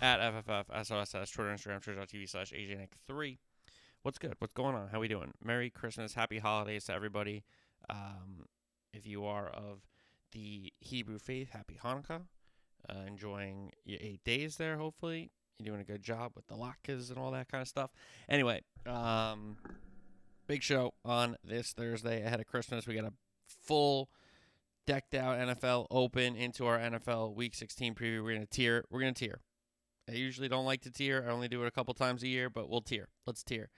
at 0.00 0.20
FFFSOSS, 0.20 1.32
Twitter, 1.32 1.50
Instagram, 1.50 1.82
Twitch.tv 1.82 2.28
slash 2.28 2.52
AJNick3. 2.52 3.38
What's 4.02 4.18
good? 4.18 4.34
What's 4.38 4.52
going 4.52 4.74
on? 4.74 4.88
How 4.88 5.00
we 5.00 5.08
doing? 5.08 5.32
Merry 5.42 5.70
Christmas, 5.70 6.14
Happy 6.14 6.38
Holidays 6.38 6.84
to 6.84 6.94
everybody. 6.94 7.44
Um, 7.90 8.46
if 8.92 9.06
you 9.06 9.24
are 9.24 9.48
of 9.48 9.80
the 10.32 10.72
Hebrew 10.80 11.18
faith, 11.18 11.50
Happy 11.50 11.78
Hanukkah. 11.82 12.22
Uh, 12.88 13.00
enjoying 13.06 13.72
your 13.84 13.98
eight 14.00 14.22
days 14.24 14.56
there, 14.56 14.76
hopefully. 14.76 15.30
You're 15.58 15.74
doing 15.74 15.80
a 15.80 15.84
good 15.84 16.02
job 16.02 16.32
with 16.36 16.46
the 16.46 16.54
latkes 16.54 17.10
and 17.10 17.18
all 17.18 17.32
that 17.32 17.48
kind 17.48 17.62
of 17.62 17.68
stuff. 17.68 17.90
Anyway, 18.28 18.62
um, 18.86 19.56
big 20.46 20.62
show 20.62 20.94
on 21.04 21.36
this 21.42 21.72
Thursday 21.72 22.22
ahead 22.22 22.38
of 22.38 22.46
Christmas. 22.46 22.86
We 22.86 22.94
got 22.94 23.04
a 23.04 23.12
full 23.46 24.08
decked 24.86 25.14
out 25.14 25.38
NFL 25.38 25.86
open 25.90 26.36
into 26.36 26.66
our 26.66 26.78
NFL 26.78 27.34
Week 27.34 27.54
16 27.54 27.94
preview. 27.94 28.22
We're 28.22 28.34
gonna 28.34 28.46
tier. 28.46 28.84
We're 28.90 29.00
gonna 29.00 29.12
tier. 29.12 29.40
I 30.08 30.12
usually 30.12 30.48
don't 30.48 30.64
like 30.64 30.82
to 30.82 30.90
tier. 30.90 31.24
I 31.26 31.32
only 31.32 31.48
do 31.48 31.62
it 31.62 31.66
a 31.66 31.70
couple 31.70 31.94
times 31.94 32.22
a 32.22 32.28
year, 32.28 32.48
but 32.48 32.68
we'll 32.68 32.80
tier. 32.80 33.08
Let's 33.26 33.42
tier. 33.42 33.70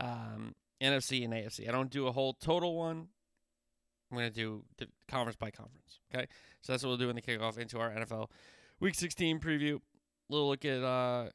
Um, 0.00 0.54
NFC 0.82 1.24
and 1.24 1.32
AFC. 1.32 1.68
I 1.68 1.72
don't 1.72 1.90
do 1.90 2.06
a 2.06 2.12
whole 2.12 2.34
total 2.34 2.76
one. 2.76 3.08
I'm 4.10 4.18
gonna 4.18 4.30
do 4.30 4.64
the 4.78 4.86
conference 5.08 5.36
by 5.36 5.50
conference. 5.50 5.98
Okay, 6.14 6.26
so 6.62 6.72
that's 6.72 6.82
what 6.82 6.90
we'll 6.90 6.98
do 6.98 7.10
in 7.10 7.16
the 7.16 7.22
kickoff 7.22 7.58
into 7.58 7.78
our 7.78 7.90
NFL 7.90 8.28
Week 8.80 8.94
16 8.94 9.40
preview. 9.40 9.80
Little 10.28 10.48
look 10.48 10.64
at 10.64 10.82
uh, 10.82 11.28
a 11.28 11.32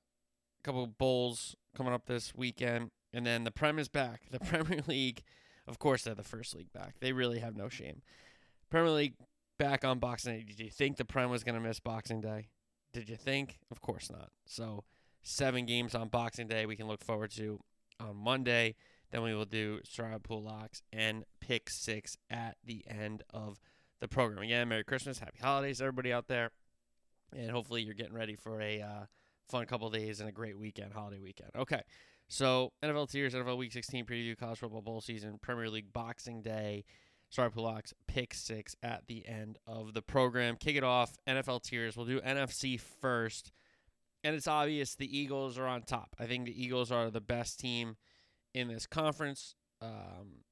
couple 0.64 0.84
of 0.84 0.98
bowls 0.98 1.56
coming 1.76 1.94
up 1.94 2.06
this 2.06 2.34
weekend, 2.36 2.92
and 3.14 3.26
then 3.26 3.44
the 3.44 3.52
Prem 3.52 3.80
is 3.80 3.88
back. 3.88 4.24
The 4.30 4.40
Premier 4.40 4.82
League, 4.88 5.24
of 5.68 5.80
course, 5.80 6.04
they're 6.04 6.16
the 6.16 6.24
first 6.24 6.56
league 6.56 6.72
back. 6.74 6.96
They 7.00 7.14
really 7.14 7.40
have 7.40 7.56
no 7.56 7.70
shame. 7.70 8.02
Premier 8.70 8.92
League 8.92 9.16
back 9.58 9.84
on 9.84 10.00
Boxing 10.00 10.38
Day. 10.38 10.44
Did 10.44 10.60
you 10.60 10.70
think 10.70 10.98
the 10.98 11.06
Prem 11.06 11.30
was 11.30 11.44
going 11.44 11.56
to 11.56 11.62
miss 11.62 11.80
Boxing 11.80 12.22
Day? 12.22 12.50
Did 12.94 13.10
you 13.10 13.16
think? 13.16 13.60
Of 13.72 13.82
course 13.82 14.12
not. 14.12 14.30
So, 14.46 14.84
seven 15.22 15.66
games 15.66 15.96
on 15.96 16.10
Boxing 16.10 16.48
Day 16.48 16.66
we 16.66 16.76
can 16.76 16.88
look 16.88 17.04
forward 17.04 17.32
to 17.32 17.60
on 18.00 18.16
Monday. 18.16 18.76
Then 19.12 19.24
we 19.24 19.34
will 19.34 19.46
do 19.46 19.80
Stride 19.84 20.24
Pool 20.24 20.44
Locks 20.44 20.82
and 20.94 21.24
Pick 21.40 21.70
Six 21.70 22.18
at 22.30 22.58
the 22.64 22.84
end 22.88 23.24
of 23.34 23.60
the 24.00 24.08
program. 24.08 24.44
Again, 24.44 24.70
Merry 24.70 24.84
Christmas, 24.84 25.20
Happy 25.20 25.40
Holidays, 25.42 25.82
everybody 25.82 26.14
out 26.14 26.28
there. 26.28 26.52
And 27.36 27.52
hopefully 27.52 27.82
you're 27.82 27.94
getting 27.94 28.14
ready 28.14 28.36
for 28.36 28.62
a 28.62 28.82
uh, 28.82 29.06
fun 29.50 29.66
couple 29.66 29.90
days 29.90 30.20
and 30.20 30.30
a 30.30 30.32
great 30.32 30.58
weekend, 30.58 30.94
holiday 30.94 31.20
weekend. 31.20 31.52
Okay. 31.56 31.82
So, 32.28 32.74
NFL 32.84 33.10
tiers, 33.10 33.34
NFL 33.34 33.58
Week 33.58 33.72
16 33.72 34.06
preview, 34.06 34.38
college 34.38 34.60
football 34.60 34.84
bowl 34.84 35.02
season, 35.02 35.40
Premier 35.42 35.70
League 35.70 35.92
Boxing 35.92 36.44
Day, 36.44 36.86
Sorry, 37.30 37.52
Pulocks, 37.52 37.94
pick 38.08 38.34
six 38.34 38.76
at 38.82 39.06
the 39.08 39.28
end 39.28 39.60
of 39.68 39.94
the 39.94 40.02
program. 40.02 40.56
Kick 40.56 40.76
it 40.76 40.84
off. 40.84 41.16
NFL 41.28 41.62
tiers. 41.64 41.96
We'll 41.96 42.08
do 42.08 42.20
NFC 42.22 42.80
first. 42.80 43.52
And 44.24 44.36
it's 44.36 44.48
obvious 44.48 44.96
the 44.96 45.18
Eagles 45.18 45.58
are 45.58 45.68
on 45.68 45.84
top. 45.84 46.16
I 46.20 46.26
think 46.26 46.46
the 46.46 46.64
Eagles 46.64 46.92
are 46.92 47.10
the 47.10 47.22
best 47.22 47.60
team 47.60 47.98
in 48.54 48.68
this 48.68 48.88
conference. 48.88 49.56
Um, 49.82 50.44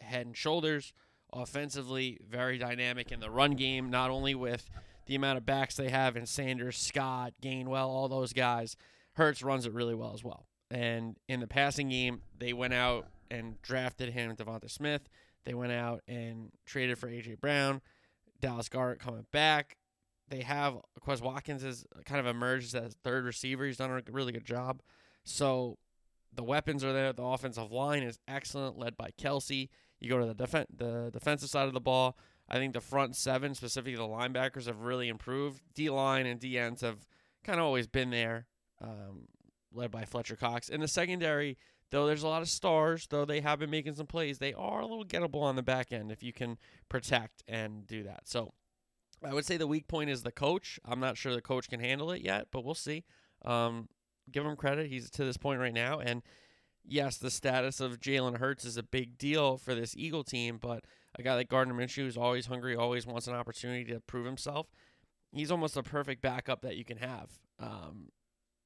head 0.00 0.26
and 0.26 0.36
shoulders. 0.36 0.92
Offensively, 1.32 2.18
very 2.28 2.58
dynamic 2.58 3.12
in 3.12 3.20
the 3.20 3.30
run 3.30 3.52
game, 3.52 3.90
not 3.90 4.10
only 4.10 4.34
with 4.34 4.68
the 5.06 5.14
amount 5.14 5.38
of 5.38 5.46
backs 5.46 5.76
they 5.76 5.90
have 5.90 6.16
in 6.16 6.26
Sanders, 6.26 6.78
Scott, 6.78 7.34
Gainwell, 7.42 7.86
all 7.86 8.08
those 8.08 8.32
guys. 8.32 8.76
Hurts 9.12 9.42
runs 9.42 9.66
it 9.66 9.72
really 9.72 9.94
well 9.94 10.12
as 10.14 10.24
well. 10.24 10.46
And 10.70 11.16
in 11.28 11.40
the 11.40 11.46
passing 11.46 11.90
game, 11.90 12.22
they 12.38 12.52
went 12.52 12.74
out 12.74 13.06
and 13.30 13.60
drafted 13.62 14.10
him, 14.12 14.36
Devonta 14.36 14.70
Smith. 14.70 15.08
They 15.48 15.54
went 15.54 15.72
out 15.72 16.02
and 16.06 16.50
traded 16.66 16.98
for 16.98 17.08
AJ 17.08 17.40
Brown, 17.40 17.80
Dallas 18.38 18.68
Goedert 18.68 18.98
coming 18.98 19.24
back. 19.32 19.78
They 20.28 20.42
have 20.42 20.76
Quez 21.00 21.22
Watkins 21.22 21.62
has 21.62 21.86
kind 22.04 22.20
of 22.20 22.26
emerged 22.26 22.74
as 22.74 22.94
third 23.02 23.24
receiver. 23.24 23.64
He's 23.64 23.78
done 23.78 23.90
a 23.90 24.02
really 24.12 24.30
good 24.30 24.44
job. 24.44 24.82
So 25.24 25.78
the 26.34 26.44
weapons 26.44 26.84
are 26.84 26.92
there. 26.92 27.14
The 27.14 27.22
offensive 27.22 27.72
line 27.72 28.02
is 28.02 28.18
excellent, 28.28 28.76
led 28.76 28.98
by 28.98 29.08
Kelce. 29.18 29.70
You 30.00 30.10
go 30.10 30.18
to 30.18 30.26
the 30.26 30.34
def- 30.34 30.66
the 30.76 31.08
defensive 31.14 31.48
side 31.48 31.66
of 31.66 31.72
the 31.72 31.80
ball. 31.80 32.18
I 32.46 32.56
think 32.56 32.74
the 32.74 32.82
front 32.82 33.16
seven, 33.16 33.54
specifically 33.54 33.96
the 33.96 34.02
linebackers, 34.02 34.66
have 34.66 34.82
really 34.82 35.08
improved. 35.08 35.62
D 35.74 35.88
line 35.88 36.26
and 36.26 36.38
D 36.38 36.58
ends 36.58 36.82
have 36.82 37.06
kind 37.42 37.58
of 37.58 37.64
always 37.64 37.86
been 37.86 38.10
there, 38.10 38.44
um, 38.82 39.28
led 39.72 39.90
by 39.90 40.04
Fletcher 40.04 40.36
Cox. 40.36 40.68
In 40.68 40.82
the 40.82 40.88
secondary, 40.88 41.56
though 41.90 42.06
there's 42.06 42.22
a 42.22 42.28
lot 42.28 42.42
of 42.42 42.48
stars, 42.48 43.06
though 43.08 43.24
they 43.24 43.40
have 43.40 43.58
been 43.58 43.70
making 43.70 43.94
some 43.94 44.06
plays, 44.06 44.38
they 44.38 44.52
are 44.54 44.80
a 44.80 44.86
little 44.86 45.04
gettable 45.04 45.42
on 45.42 45.56
the 45.56 45.62
back 45.62 45.92
end 45.92 46.12
if 46.12 46.22
you 46.22 46.32
can 46.32 46.58
protect 46.88 47.42
and 47.48 47.86
do 47.86 48.02
that. 48.02 48.28
So 48.28 48.52
I 49.24 49.32
would 49.32 49.46
say 49.46 49.56
the 49.56 49.66
weak 49.66 49.88
point 49.88 50.10
is 50.10 50.22
the 50.22 50.32
coach. 50.32 50.78
I'm 50.84 51.00
not 51.00 51.16
sure 51.16 51.34
the 51.34 51.40
coach 51.40 51.68
can 51.68 51.80
handle 51.80 52.10
it 52.10 52.22
yet, 52.22 52.48
but 52.52 52.64
we'll 52.64 52.74
see. 52.74 53.04
Um, 53.44 53.88
give 54.30 54.44
him 54.44 54.56
credit. 54.56 54.88
He's 54.88 55.10
to 55.10 55.24
this 55.24 55.36
point 55.36 55.60
right 55.60 55.72
now. 55.72 55.98
And 55.98 56.22
yes, 56.84 57.16
the 57.16 57.30
status 57.30 57.80
of 57.80 58.00
Jalen 58.00 58.38
Hurts 58.38 58.64
is 58.64 58.76
a 58.76 58.82
big 58.82 59.16
deal 59.16 59.56
for 59.56 59.74
this 59.74 59.96
Eagle 59.96 60.24
team, 60.24 60.58
but 60.60 60.84
a 61.18 61.22
guy 61.22 61.34
like 61.34 61.48
Gardner 61.48 61.74
Minshew 61.74 62.06
is 62.06 62.16
always 62.16 62.46
hungry, 62.46 62.76
always 62.76 63.06
wants 63.06 63.26
an 63.26 63.34
opportunity 63.34 63.84
to 63.92 64.00
prove 64.00 64.26
himself. 64.26 64.66
He's 65.32 65.50
almost 65.50 65.76
a 65.76 65.82
perfect 65.82 66.22
backup 66.22 66.62
that 66.62 66.76
you 66.76 66.84
can 66.84 66.98
have, 66.98 67.30
um, 67.58 68.08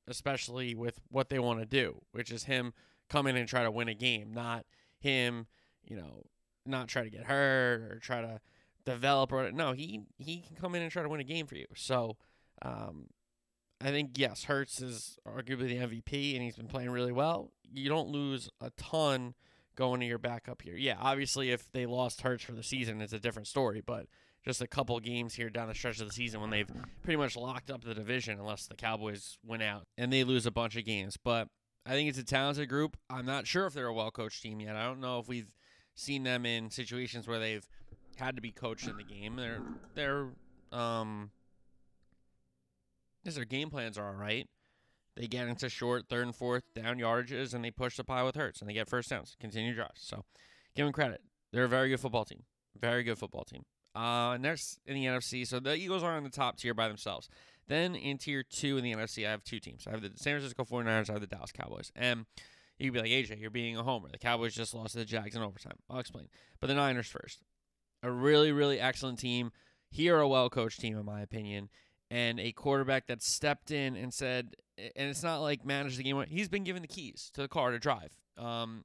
especially 0.06 0.74
with 0.74 1.00
what 1.08 1.28
they 1.28 1.38
want 1.38 1.60
to 1.60 1.66
do, 1.66 2.00
which 2.10 2.32
is 2.32 2.44
him– 2.44 2.72
come 3.12 3.26
in 3.26 3.36
and 3.36 3.46
try 3.46 3.62
to 3.62 3.70
win 3.70 3.88
a 3.88 3.94
game, 3.94 4.32
not 4.32 4.64
him, 4.98 5.46
you 5.84 5.96
know, 5.96 6.24
not 6.64 6.88
try 6.88 7.04
to 7.04 7.10
get 7.10 7.24
hurt 7.24 7.82
or 7.82 7.98
try 8.00 8.22
to 8.22 8.40
develop 8.84 9.32
or 9.32 9.52
no, 9.52 9.72
he 9.72 10.00
he 10.18 10.40
can 10.40 10.56
come 10.56 10.74
in 10.74 10.82
and 10.82 10.90
try 10.90 11.02
to 11.02 11.08
win 11.08 11.20
a 11.20 11.24
game 11.24 11.46
for 11.46 11.56
you. 11.56 11.66
So, 11.76 12.16
um, 12.62 13.08
I 13.80 13.90
think 13.90 14.12
yes, 14.16 14.44
Hurts 14.44 14.80
is 14.80 15.18
arguably 15.26 15.68
the 15.68 15.76
MVP 15.76 16.34
and 16.34 16.42
he's 16.42 16.56
been 16.56 16.68
playing 16.68 16.90
really 16.90 17.12
well. 17.12 17.50
You 17.72 17.88
don't 17.88 18.08
lose 18.08 18.48
a 18.60 18.70
ton 18.70 19.34
going 19.76 20.00
to 20.00 20.06
your 20.06 20.18
backup 20.18 20.62
here. 20.62 20.76
Yeah, 20.76 20.96
obviously 20.98 21.50
if 21.50 21.70
they 21.72 21.86
lost 21.86 22.22
Hurts 22.22 22.44
for 22.44 22.52
the 22.52 22.62
season, 22.62 23.00
it's 23.00 23.12
a 23.12 23.18
different 23.18 23.48
story, 23.48 23.82
but 23.84 24.06
just 24.44 24.60
a 24.60 24.66
couple 24.66 24.98
games 25.00 25.34
here 25.34 25.50
down 25.50 25.68
the 25.68 25.74
stretch 25.74 26.00
of 26.00 26.06
the 26.06 26.12
season 26.12 26.40
when 26.40 26.50
they've 26.50 26.70
pretty 27.02 27.16
much 27.16 27.36
locked 27.36 27.70
up 27.70 27.84
the 27.84 27.94
division 27.94 28.38
unless 28.38 28.66
the 28.66 28.74
Cowboys 28.74 29.38
win 29.44 29.62
out 29.62 29.86
and 29.98 30.12
they 30.12 30.24
lose 30.24 30.46
a 30.46 30.50
bunch 30.50 30.76
of 30.76 30.84
games. 30.84 31.16
But 31.22 31.48
I 31.84 31.90
think 31.90 32.08
it's 32.08 32.18
a 32.18 32.24
talented 32.24 32.68
group. 32.68 32.96
I'm 33.10 33.26
not 33.26 33.46
sure 33.46 33.66
if 33.66 33.74
they're 33.74 33.86
a 33.86 33.94
well 33.94 34.10
coached 34.10 34.42
team 34.42 34.60
yet. 34.60 34.76
I 34.76 34.84
don't 34.84 35.00
know 35.00 35.18
if 35.18 35.28
we've 35.28 35.52
seen 35.94 36.22
them 36.22 36.46
in 36.46 36.70
situations 36.70 37.26
where 37.26 37.38
they've 37.38 37.66
had 38.16 38.36
to 38.36 38.42
be 38.42 38.52
coached 38.52 38.86
in 38.86 38.96
the 38.96 39.04
game. 39.04 39.36
They're 39.36 39.60
they're 39.94 40.28
um 40.70 41.30
their 43.24 43.44
game 43.44 43.70
plans 43.70 43.98
are 43.98 44.08
all 44.08 44.14
right. 44.14 44.48
They 45.16 45.26
get 45.26 45.46
into 45.46 45.68
short 45.68 46.08
third 46.08 46.26
and 46.26 46.34
fourth 46.34 46.62
down 46.74 46.98
yardages 46.98 47.54
and 47.54 47.64
they 47.64 47.70
push 47.70 47.96
the 47.96 48.04
pile 48.04 48.24
with 48.24 48.34
Hurts 48.34 48.60
and 48.60 48.68
they 48.68 48.74
get 48.74 48.88
first 48.88 49.10
downs, 49.10 49.36
continue 49.40 49.74
drives. 49.74 50.00
So 50.00 50.24
give 50.74 50.86
them 50.86 50.92
credit. 50.92 51.20
They're 51.52 51.64
a 51.64 51.68
very 51.68 51.90
good 51.90 52.00
football 52.00 52.24
team. 52.24 52.44
Very 52.80 53.02
good 53.02 53.18
football 53.18 53.44
team. 53.44 53.64
Uh, 53.94 54.38
next 54.38 54.80
in 54.86 54.94
the 54.94 55.04
NFC, 55.04 55.46
so 55.46 55.60
the 55.60 55.74
Eagles 55.74 56.02
are 56.02 56.16
in 56.16 56.24
the 56.24 56.30
top 56.30 56.56
tier 56.56 56.72
by 56.72 56.88
themselves. 56.88 57.28
Then 57.68 57.94
in 57.94 58.18
tier 58.18 58.42
two 58.42 58.76
in 58.76 58.84
the 58.84 58.94
NFC, 58.94 59.26
I 59.26 59.30
have 59.30 59.44
two 59.44 59.60
teams. 59.60 59.86
I 59.86 59.90
have 59.90 60.02
the 60.02 60.10
San 60.16 60.34
Francisco 60.34 60.64
49ers, 60.64 61.08
I 61.08 61.12
have 61.12 61.20
the 61.20 61.26
Dallas 61.26 61.52
Cowboys. 61.52 61.92
And 61.94 62.26
you 62.78 62.90
would 62.90 63.02
be 63.02 63.08
like, 63.08 63.10
AJ, 63.10 63.40
you're 63.40 63.50
being 63.50 63.76
a 63.76 63.82
homer. 63.82 64.08
The 64.10 64.18
Cowboys 64.18 64.54
just 64.54 64.74
lost 64.74 64.92
to 64.92 64.98
the 64.98 65.04
Jags 65.04 65.36
in 65.36 65.42
overtime. 65.42 65.76
I'll 65.88 66.00
explain. 66.00 66.28
But 66.60 66.66
the 66.66 66.74
Niners 66.74 67.06
first. 67.06 67.42
A 68.02 68.10
really, 68.10 68.50
really 68.50 68.80
excellent 68.80 69.18
team. 69.18 69.52
Here, 69.90 70.18
a 70.18 70.26
well 70.26 70.50
coached 70.50 70.80
team, 70.80 70.98
in 70.98 71.04
my 71.04 71.20
opinion. 71.20 71.68
And 72.10 72.40
a 72.40 72.52
quarterback 72.52 73.06
that 73.06 73.22
stepped 73.22 73.70
in 73.70 73.96
and 73.96 74.12
said, 74.12 74.56
and 74.78 75.08
it's 75.08 75.22
not 75.22 75.40
like 75.40 75.64
managed 75.64 75.98
the 75.98 76.02
game. 76.02 76.22
He's 76.28 76.48
been 76.48 76.64
given 76.64 76.82
the 76.82 76.88
keys 76.88 77.30
to 77.34 77.42
the 77.42 77.48
car 77.48 77.70
to 77.70 77.78
drive. 77.78 78.10
Um, 78.36 78.84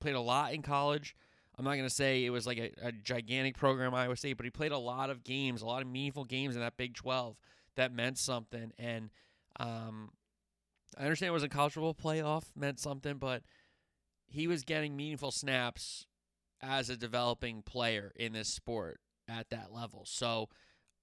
played 0.00 0.14
a 0.14 0.20
lot 0.20 0.54
in 0.54 0.62
college. 0.62 1.14
I'm 1.58 1.64
not 1.64 1.72
going 1.72 1.88
to 1.88 1.94
say 1.94 2.24
it 2.24 2.30
was 2.30 2.46
like 2.46 2.58
a, 2.58 2.70
a 2.82 2.92
gigantic 2.92 3.56
program, 3.56 3.94
Iowa 3.94 4.16
State, 4.16 4.36
but 4.36 4.44
he 4.44 4.50
played 4.50 4.72
a 4.72 4.78
lot 4.78 5.10
of 5.10 5.24
games, 5.24 5.60
a 5.60 5.66
lot 5.66 5.82
of 5.82 5.88
meaningful 5.88 6.24
games 6.24 6.54
in 6.54 6.62
that 6.62 6.76
Big 6.76 6.94
12 6.94 7.36
that 7.78 7.92
meant 7.92 8.18
something. 8.18 8.72
And 8.78 9.10
um, 9.58 10.10
I 10.96 11.04
understand 11.04 11.28
it 11.28 11.32
was 11.32 11.42
a 11.42 11.48
college 11.48 11.72
football 11.72 11.94
playoff 11.94 12.44
meant 12.54 12.78
something, 12.78 13.16
but 13.16 13.42
he 14.26 14.46
was 14.46 14.62
getting 14.62 14.96
meaningful 14.96 15.30
snaps 15.30 16.06
as 16.60 16.90
a 16.90 16.96
developing 16.96 17.62
player 17.62 18.12
in 18.16 18.32
this 18.32 18.48
sport 18.48 19.00
at 19.28 19.48
that 19.50 19.72
level. 19.72 20.04
So 20.06 20.48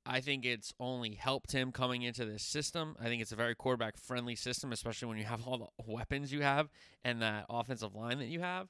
I 0.06 0.19
think 0.19 0.45
it's 0.45 0.74
only 0.80 1.16
helped 1.16 1.51
him 1.51 1.72
coming 1.72 2.04
into 2.04 2.25
this 2.25 2.44
system. 2.44 2.95
I 3.00 3.06
think 3.06 3.21
it's 3.21 3.31
a 3.31 3.38
very 3.38 3.56
quarterback 3.56 3.98
friendly 3.98 4.36
system, 4.36 4.71
especially 4.71 5.07
when 5.07 5.18
you 5.18 5.24
have 5.24 5.42
all 5.48 5.57
the 5.57 5.92
weapons 5.92 6.31
you 6.31 6.42
have 6.42 6.69
and 7.04 7.21
that 7.21 7.45
offensive 7.50 7.95
line 7.95 8.19
that 8.19 8.28
you 8.28 8.42
have. 8.42 8.68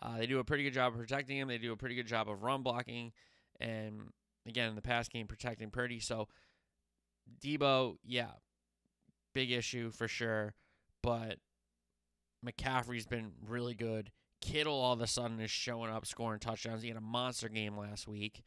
Uh, 0.00 0.18
they 0.18 0.26
do 0.26 0.38
a 0.38 0.44
pretty 0.44 0.62
good 0.62 0.72
job 0.72 0.92
of 0.92 1.00
protecting 1.00 1.38
him. 1.38 1.48
They 1.48 1.58
do 1.58 1.72
a 1.72 1.76
pretty 1.76 1.96
good 1.96 2.06
job 2.06 2.30
of 2.30 2.44
run 2.44 2.62
blocking, 2.62 3.12
and 3.58 4.12
again 4.46 4.68
in 4.68 4.76
the 4.76 4.82
pass 4.82 5.08
game 5.08 5.26
protecting 5.26 5.70
Purdy. 5.70 5.98
So 5.98 6.28
Deebo, 7.42 7.96
yeah, 8.04 8.30
big 9.34 9.50
issue 9.50 9.90
for 9.90 10.08
sure. 10.08 10.54
But 11.02 11.38
McCaffrey's 12.44 13.06
been 13.06 13.32
really 13.46 13.74
good. 13.74 14.10
Kittle 14.40 14.74
all 14.74 14.92
of 14.92 15.00
a 15.00 15.06
sudden 15.06 15.40
is 15.40 15.50
showing 15.50 15.90
up, 15.90 16.06
scoring 16.06 16.40
touchdowns. 16.40 16.82
He 16.82 16.88
had 16.88 16.96
a 16.96 17.00
monster 17.00 17.48
game 17.48 17.76
last 17.76 18.06
week, 18.06 18.42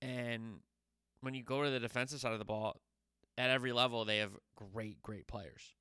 and 0.00 0.60
when 1.20 1.34
you 1.34 1.42
go 1.42 1.62
to 1.62 1.70
the 1.70 1.80
defensive 1.80 2.20
side 2.20 2.32
of 2.32 2.38
the 2.38 2.44
ball, 2.44 2.80
at 3.36 3.50
every 3.50 3.72
level 3.72 4.04
they 4.04 4.18
have 4.18 4.36
great, 4.56 5.02
great 5.02 5.26
players, 5.26 5.74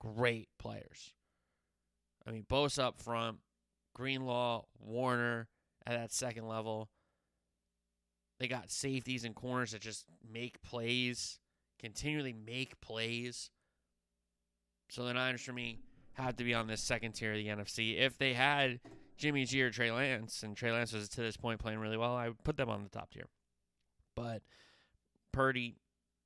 great 0.00 0.48
players. 0.58 1.14
I 2.26 2.30
mean, 2.30 2.44
Bosa 2.48 2.84
up 2.84 3.00
front, 3.00 3.38
Greenlaw, 3.94 4.64
Warner 4.78 5.48
at 5.86 5.94
that 5.94 6.12
second 6.12 6.48
level. 6.48 6.90
They 8.40 8.48
got 8.48 8.70
safeties 8.70 9.24
and 9.24 9.34
corners 9.34 9.72
that 9.72 9.80
just 9.80 10.06
make 10.30 10.60
plays, 10.62 11.38
continually 11.84 12.32
make 12.32 12.80
plays. 12.80 13.50
So 14.88 15.04
the 15.04 15.12
Niners, 15.12 15.42
for 15.42 15.52
me, 15.52 15.80
have 16.14 16.36
to 16.36 16.44
be 16.44 16.54
on 16.54 16.66
this 16.66 16.80
second 16.80 17.12
tier 17.12 17.32
of 17.32 17.36
the 17.36 17.48
NFC. 17.48 17.98
If 17.98 18.16
they 18.16 18.32
had 18.32 18.80
Jimmy 19.18 19.44
G 19.44 19.60
or 19.60 19.70
Trey 19.70 19.92
Lance, 19.92 20.42
and 20.42 20.56
Trey 20.56 20.72
Lance 20.72 20.94
was 20.94 21.10
to 21.10 21.20
this 21.20 21.36
point 21.36 21.60
playing 21.60 21.78
really 21.78 21.98
well, 21.98 22.16
I 22.16 22.28
would 22.28 22.42
put 22.42 22.56
them 22.56 22.70
on 22.70 22.82
the 22.82 22.88
top 22.88 23.10
tier. 23.10 23.26
But 24.16 24.40
Purdy 25.30 25.76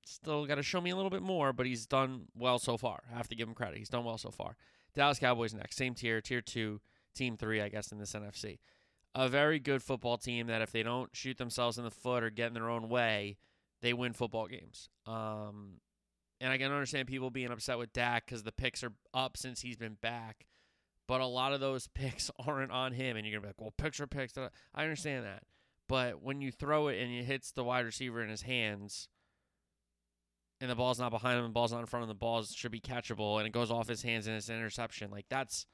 still 0.06 0.46
got 0.46 0.56
to 0.56 0.62
show 0.62 0.80
me 0.80 0.90
a 0.90 0.96
little 0.96 1.10
bit 1.10 1.22
more, 1.22 1.52
but 1.52 1.66
he's 1.66 1.86
done 1.86 2.26
well 2.36 2.60
so 2.60 2.76
far. 2.76 3.02
I 3.12 3.16
have 3.16 3.28
to 3.28 3.34
give 3.34 3.48
him 3.48 3.54
credit. 3.54 3.78
He's 3.78 3.88
done 3.88 4.04
well 4.04 4.18
so 4.18 4.30
far. 4.30 4.56
Dallas 4.94 5.18
Cowboys 5.18 5.54
next, 5.54 5.76
same 5.76 5.94
tier, 5.94 6.20
tier 6.20 6.40
two, 6.40 6.80
team 7.16 7.36
three, 7.36 7.60
I 7.60 7.68
guess, 7.68 7.90
in 7.90 7.98
this 7.98 8.12
NFC. 8.12 8.58
A 9.16 9.28
very 9.28 9.58
good 9.58 9.82
football 9.82 10.18
team 10.18 10.46
that 10.46 10.62
if 10.62 10.70
they 10.70 10.84
don't 10.84 11.10
shoot 11.16 11.36
themselves 11.36 11.78
in 11.78 11.84
the 11.84 11.90
foot 11.90 12.22
or 12.22 12.30
get 12.30 12.46
in 12.46 12.54
their 12.54 12.70
own 12.70 12.88
way, 12.88 13.38
they 13.82 13.92
win 13.92 14.12
football 14.12 14.46
games. 14.46 14.88
Um, 15.06 15.80
and 16.40 16.52
I 16.52 16.58
can 16.58 16.70
understand 16.70 17.08
people 17.08 17.30
being 17.30 17.50
upset 17.50 17.78
with 17.78 17.92
Dak 17.92 18.26
because 18.26 18.42
the 18.42 18.52
picks 18.52 18.84
are 18.84 18.92
up 19.12 19.36
since 19.36 19.60
he's 19.60 19.76
been 19.76 19.96
back. 20.00 20.46
But 21.06 21.20
a 21.20 21.26
lot 21.26 21.52
of 21.52 21.60
those 21.60 21.88
picks 21.94 22.30
aren't 22.46 22.72
on 22.72 22.92
him, 22.92 23.16
and 23.16 23.26
you're 23.26 23.40
gonna 23.40 23.42
be 23.42 23.48
like, 23.48 23.60
"Well, 23.60 23.74
picks 23.76 24.00
are 24.00 24.06
picks." 24.06 24.34
I 24.36 24.82
understand 24.82 25.24
that, 25.24 25.42
but 25.88 26.22
when 26.22 26.40
you 26.40 26.52
throw 26.52 26.88
it 26.88 27.00
and 27.00 27.12
it 27.12 27.24
hits 27.24 27.50
the 27.50 27.64
wide 27.64 27.86
receiver 27.86 28.22
in 28.22 28.28
his 28.28 28.42
hands, 28.42 29.08
and 30.60 30.70
the 30.70 30.74
ball's 30.74 30.98
not 30.98 31.10
behind 31.10 31.38
him, 31.38 31.44
the 31.44 31.50
ball's 31.50 31.72
not 31.72 31.80
in 31.80 31.86
front 31.86 32.02
of 32.02 32.08
him, 32.08 32.14
the 32.14 32.18
ball 32.18 32.42
should 32.42 32.72
be 32.72 32.80
catchable, 32.80 33.38
and 33.38 33.46
it 33.46 33.52
goes 33.52 33.70
off 33.70 33.88
his 33.88 34.02
hands 34.02 34.26
and 34.26 34.36
it's 34.36 34.48
an 34.48 34.56
interception. 34.56 35.10
Like 35.10 35.26
that's, 35.30 35.66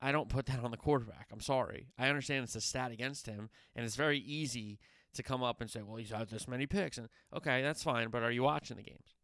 I 0.00 0.12
don't 0.12 0.28
put 0.28 0.46
that 0.46 0.62
on 0.62 0.70
the 0.70 0.76
quarterback. 0.76 1.28
I'm 1.32 1.40
sorry. 1.40 1.88
I 1.98 2.08
understand 2.08 2.44
it's 2.44 2.54
a 2.54 2.60
stat 2.60 2.92
against 2.92 3.26
him, 3.26 3.50
and 3.74 3.84
it's 3.84 3.96
very 3.96 4.18
easy 4.18 4.78
to 5.18 5.22
come 5.22 5.42
up 5.42 5.60
and 5.60 5.70
say, 5.70 5.82
"Well, 5.82 5.96
he's 5.96 6.10
had 6.10 6.28
this 6.30 6.48
many 6.48 6.66
picks," 6.66 6.98
and 6.98 7.08
okay, 7.34 7.62
that's 7.62 7.82
fine. 7.82 8.08
But 8.08 8.22
are 8.22 8.30
you 8.30 8.42
watching 8.42 8.76
the 8.76 8.82
games? 8.82 9.14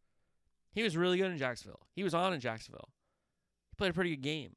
He 0.73 0.83
was 0.83 0.97
really 0.97 1.17
good 1.17 1.31
in 1.31 1.39
Jacksonville. 1.39 1.87
He 1.95 2.03
was 2.03 2.15
on 2.15 2.35
in 2.35 2.41
Jacksonville. 2.41 2.91
He 3.71 3.77
played 3.77 3.91
a 3.91 3.95
pretty 3.95 4.11
good 4.11 4.23
game. 4.23 4.57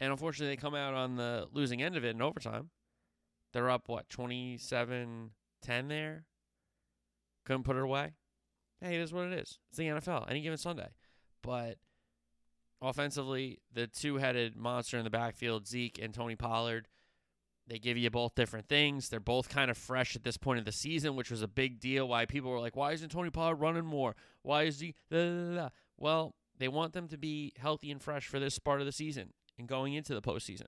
And 0.00 0.10
unfortunately, 0.10 0.54
they 0.54 0.60
come 0.60 0.74
out 0.74 0.94
on 0.94 1.16
the 1.16 1.46
losing 1.52 1.80
end 1.80 1.96
of 1.96 2.04
it 2.04 2.14
in 2.14 2.20
overtime. 2.20 2.70
They're 3.52 3.70
up, 3.70 3.88
what, 3.88 4.08
27 4.08 5.30
10 5.62 5.88
there? 5.88 6.24
Couldn't 7.44 7.62
put 7.62 7.76
it 7.76 7.82
away. 7.82 8.14
Hey, 8.80 8.96
it 8.96 9.00
is 9.00 9.12
what 9.12 9.26
it 9.26 9.32
is. 9.32 9.58
It's 9.68 9.78
the 9.78 9.84
NFL, 9.84 10.28
any 10.28 10.40
given 10.40 10.58
Sunday. 10.58 10.88
But 11.40 11.78
offensively, 12.80 13.60
the 13.72 13.86
two 13.86 14.16
headed 14.16 14.56
monster 14.56 14.98
in 14.98 15.04
the 15.04 15.10
backfield, 15.10 15.68
Zeke 15.68 16.00
and 16.02 16.12
Tony 16.12 16.34
Pollard, 16.34 16.88
they 17.72 17.78
give 17.78 17.96
you 17.96 18.10
both 18.10 18.34
different 18.34 18.68
things. 18.68 19.08
They're 19.08 19.18
both 19.18 19.48
kind 19.48 19.70
of 19.70 19.78
fresh 19.78 20.14
at 20.14 20.24
this 20.24 20.36
point 20.36 20.58
of 20.58 20.66
the 20.66 20.72
season, 20.72 21.16
which 21.16 21.30
was 21.30 21.40
a 21.40 21.48
big 21.48 21.80
deal. 21.80 22.06
Why 22.06 22.26
people 22.26 22.50
were 22.50 22.60
like, 22.60 22.76
why 22.76 22.92
isn't 22.92 23.08
Tony 23.08 23.30
Pollard 23.30 23.54
running 23.54 23.86
more? 23.86 24.14
Why 24.42 24.64
is 24.64 24.78
he. 24.78 24.94
Well, 25.96 26.34
they 26.58 26.68
want 26.68 26.92
them 26.92 27.08
to 27.08 27.16
be 27.16 27.54
healthy 27.56 27.90
and 27.90 28.02
fresh 28.02 28.26
for 28.26 28.38
this 28.38 28.58
part 28.58 28.80
of 28.80 28.86
the 28.86 28.92
season 28.92 29.32
and 29.58 29.66
going 29.66 29.94
into 29.94 30.12
the 30.12 30.20
postseason. 30.20 30.66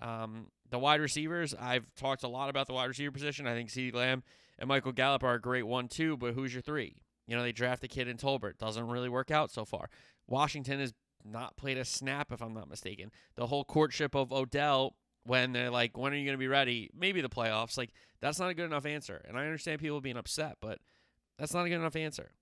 Um, 0.00 0.52
the 0.70 0.78
wide 0.78 1.00
receivers, 1.00 1.56
I've 1.58 1.92
talked 1.96 2.22
a 2.22 2.28
lot 2.28 2.50
about 2.50 2.68
the 2.68 2.72
wide 2.72 2.86
receiver 2.86 3.10
position. 3.10 3.48
I 3.48 3.54
think 3.54 3.68
CeeDee 3.68 3.92
Lamb 3.92 4.22
and 4.60 4.68
Michael 4.68 4.92
Gallup 4.92 5.24
are 5.24 5.34
a 5.34 5.40
great 5.40 5.66
one, 5.66 5.88
too, 5.88 6.16
but 6.16 6.34
who's 6.34 6.54
your 6.54 6.62
three? 6.62 7.02
You 7.26 7.36
know, 7.36 7.42
they 7.42 7.50
draft 7.50 7.82
a 7.82 7.88
kid 7.88 8.06
in 8.06 8.16
Tolbert. 8.16 8.58
Doesn't 8.58 8.86
really 8.86 9.08
work 9.08 9.32
out 9.32 9.50
so 9.50 9.64
far. 9.64 9.90
Washington 10.28 10.78
has 10.78 10.94
not 11.24 11.56
played 11.56 11.78
a 11.78 11.84
snap, 11.84 12.30
if 12.30 12.40
I'm 12.40 12.54
not 12.54 12.70
mistaken. 12.70 13.10
The 13.34 13.48
whole 13.48 13.64
courtship 13.64 14.14
of 14.14 14.32
Odell 14.32 14.94
when 15.28 15.52
they're 15.52 15.70
like, 15.70 15.96
when 15.96 16.12
are 16.12 16.16
you 16.16 16.24
going 16.24 16.34
to 16.34 16.38
be 16.38 16.48
ready? 16.48 16.90
Maybe 16.98 17.20
the 17.20 17.28
playoffs. 17.28 17.76
Like, 17.76 17.90
that's 18.20 18.40
not 18.40 18.48
a 18.48 18.54
good 18.54 18.64
enough 18.64 18.86
answer. 18.86 19.22
And 19.28 19.36
I 19.36 19.44
understand 19.44 19.78
people 19.78 20.00
being 20.00 20.16
upset, 20.16 20.56
but 20.60 20.78
that's 21.38 21.52
not 21.52 21.66
a 21.66 21.68
good 21.68 21.76
enough 21.78 21.96
answer. 21.96 22.32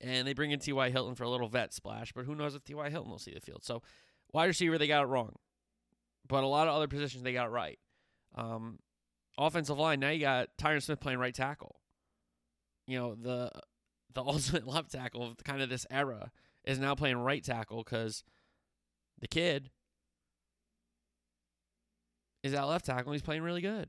And 0.00 0.26
they 0.26 0.34
bring 0.34 0.50
in 0.50 0.58
T.Y. 0.58 0.90
Hilton 0.90 1.14
for 1.14 1.22
a 1.22 1.30
little 1.30 1.48
vet 1.48 1.72
splash, 1.72 2.12
but 2.12 2.24
who 2.24 2.34
knows 2.34 2.56
if 2.56 2.64
T.Y. 2.64 2.90
Hilton 2.90 3.10
will 3.10 3.20
see 3.20 3.32
the 3.32 3.40
field. 3.40 3.62
So, 3.62 3.82
wide 4.32 4.46
receiver, 4.46 4.78
they 4.78 4.88
got 4.88 5.04
it 5.04 5.06
wrong. 5.06 5.36
But 6.26 6.42
a 6.42 6.48
lot 6.48 6.66
of 6.66 6.74
other 6.74 6.88
positions, 6.88 7.22
they 7.22 7.32
got 7.32 7.52
right. 7.52 7.78
Um, 8.34 8.80
offensive 9.38 9.78
line, 9.78 10.00
now 10.00 10.10
you 10.10 10.20
got 10.20 10.48
Tyron 10.60 10.82
Smith 10.82 10.98
playing 10.98 11.20
right 11.20 11.34
tackle. 11.34 11.76
You 12.88 12.98
know, 12.98 13.14
the 13.14 13.50
the 14.12 14.22
ultimate 14.26 14.66
left 14.66 14.90
tackle 14.90 15.22
of 15.22 15.36
kind 15.44 15.62
of 15.62 15.68
this 15.68 15.86
era 15.88 16.32
is 16.64 16.80
now 16.80 16.96
playing 16.96 17.18
right 17.18 17.44
tackle 17.44 17.84
because 17.84 18.24
the 19.20 19.28
kid 19.28 19.70
is 22.42 22.54
at 22.54 22.62
left 22.62 22.86
tackle 22.86 23.12
and 23.12 23.14
he's 23.14 23.22
playing 23.22 23.42
really 23.42 23.60
good. 23.60 23.88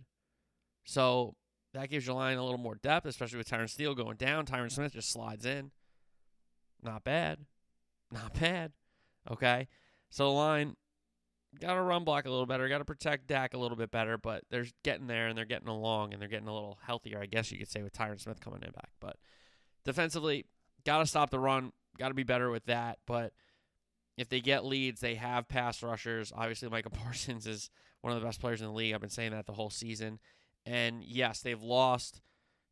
So 0.86 1.36
that 1.74 1.90
gives 1.90 2.06
your 2.06 2.16
line 2.16 2.38
a 2.38 2.44
little 2.44 2.60
more 2.60 2.76
depth, 2.76 3.06
especially 3.06 3.38
with 3.38 3.50
Terence 3.50 3.74
Steele 3.74 3.96
going 3.96 4.18
down. 4.18 4.46
Tyron 4.46 4.72
Smith 4.72 4.94
just 4.94 5.12
slides 5.12 5.46
in. 5.46 5.72
Not 6.84 7.04
bad. 7.04 7.40
Not 8.12 8.34
bad. 8.40 8.74
Okay. 9.30 9.68
So 10.10 10.26
the 10.26 10.32
line 10.32 10.76
got 11.60 11.76
to 11.76 11.82
run 11.82 12.04
block 12.04 12.26
a 12.26 12.30
little 12.30 12.46
better, 12.46 12.68
got 12.68 12.80
to 12.80 12.86
protect 12.86 13.28
Dak 13.28 13.54
a 13.54 13.58
little 13.58 13.78
bit 13.78 13.92
better, 13.92 14.18
but 14.18 14.44
they're 14.50 14.66
getting 14.84 15.08
there 15.08 15.28
and 15.28 15.38
they're 15.38 15.46
getting 15.46 15.68
along 15.68 16.14
and 16.14 16.22
they're 16.22 16.30
getting 16.30 16.48
a 16.48 16.54
little 16.54 16.78
healthier, 16.86 17.20
I 17.20 17.26
guess 17.26 17.52
you 17.52 17.58
could 17.58 17.70
say, 17.70 17.82
with 17.82 17.94
Tyron 17.94 18.20
Smith 18.20 18.40
coming 18.40 18.62
in 18.64 18.72
back. 18.72 18.90
But 19.00 19.18
defensively, 19.86 20.46
got 20.86 21.00
to 21.00 21.06
stop 21.06 21.30
the 21.30 21.40
run, 21.40 21.72
got 21.98 22.10
to 22.10 22.14
be 22.14 22.24
better 22.24 22.50
with 22.50 22.66
that. 22.66 23.00
But 23.06 23.34
if 24.18 24.30
they 24.30 24.42
get 24.42 24.66
leads, 24.66 25.02
they 25.02 25.16
have 25.16 25.48
pass 25.48 25.82
rushers. 25.82 26.32
Obviously, 26.36 26.70
Micah 26.70 26.90
Parsons 26.92 27.48
is 27.48 27.70
one 28.04 28.14
of 28.14 28.20
the 28.20 28.26
best 28.26 28.42
players 28.42 28.60
in 28.62 28.68
the 28.68 28.74
league. 28.74 28.94
I've 28.94 29.02
been 29.02 29.10
saying 29.10 29.32
that 29.32 29.46
the 29.46 29.54
whole 29.54 29.70
season. 29.70 30.20
And 30.66 31.04
yes, 31.04 31.40
they've 31.40 31.62
lost 31.62 32.22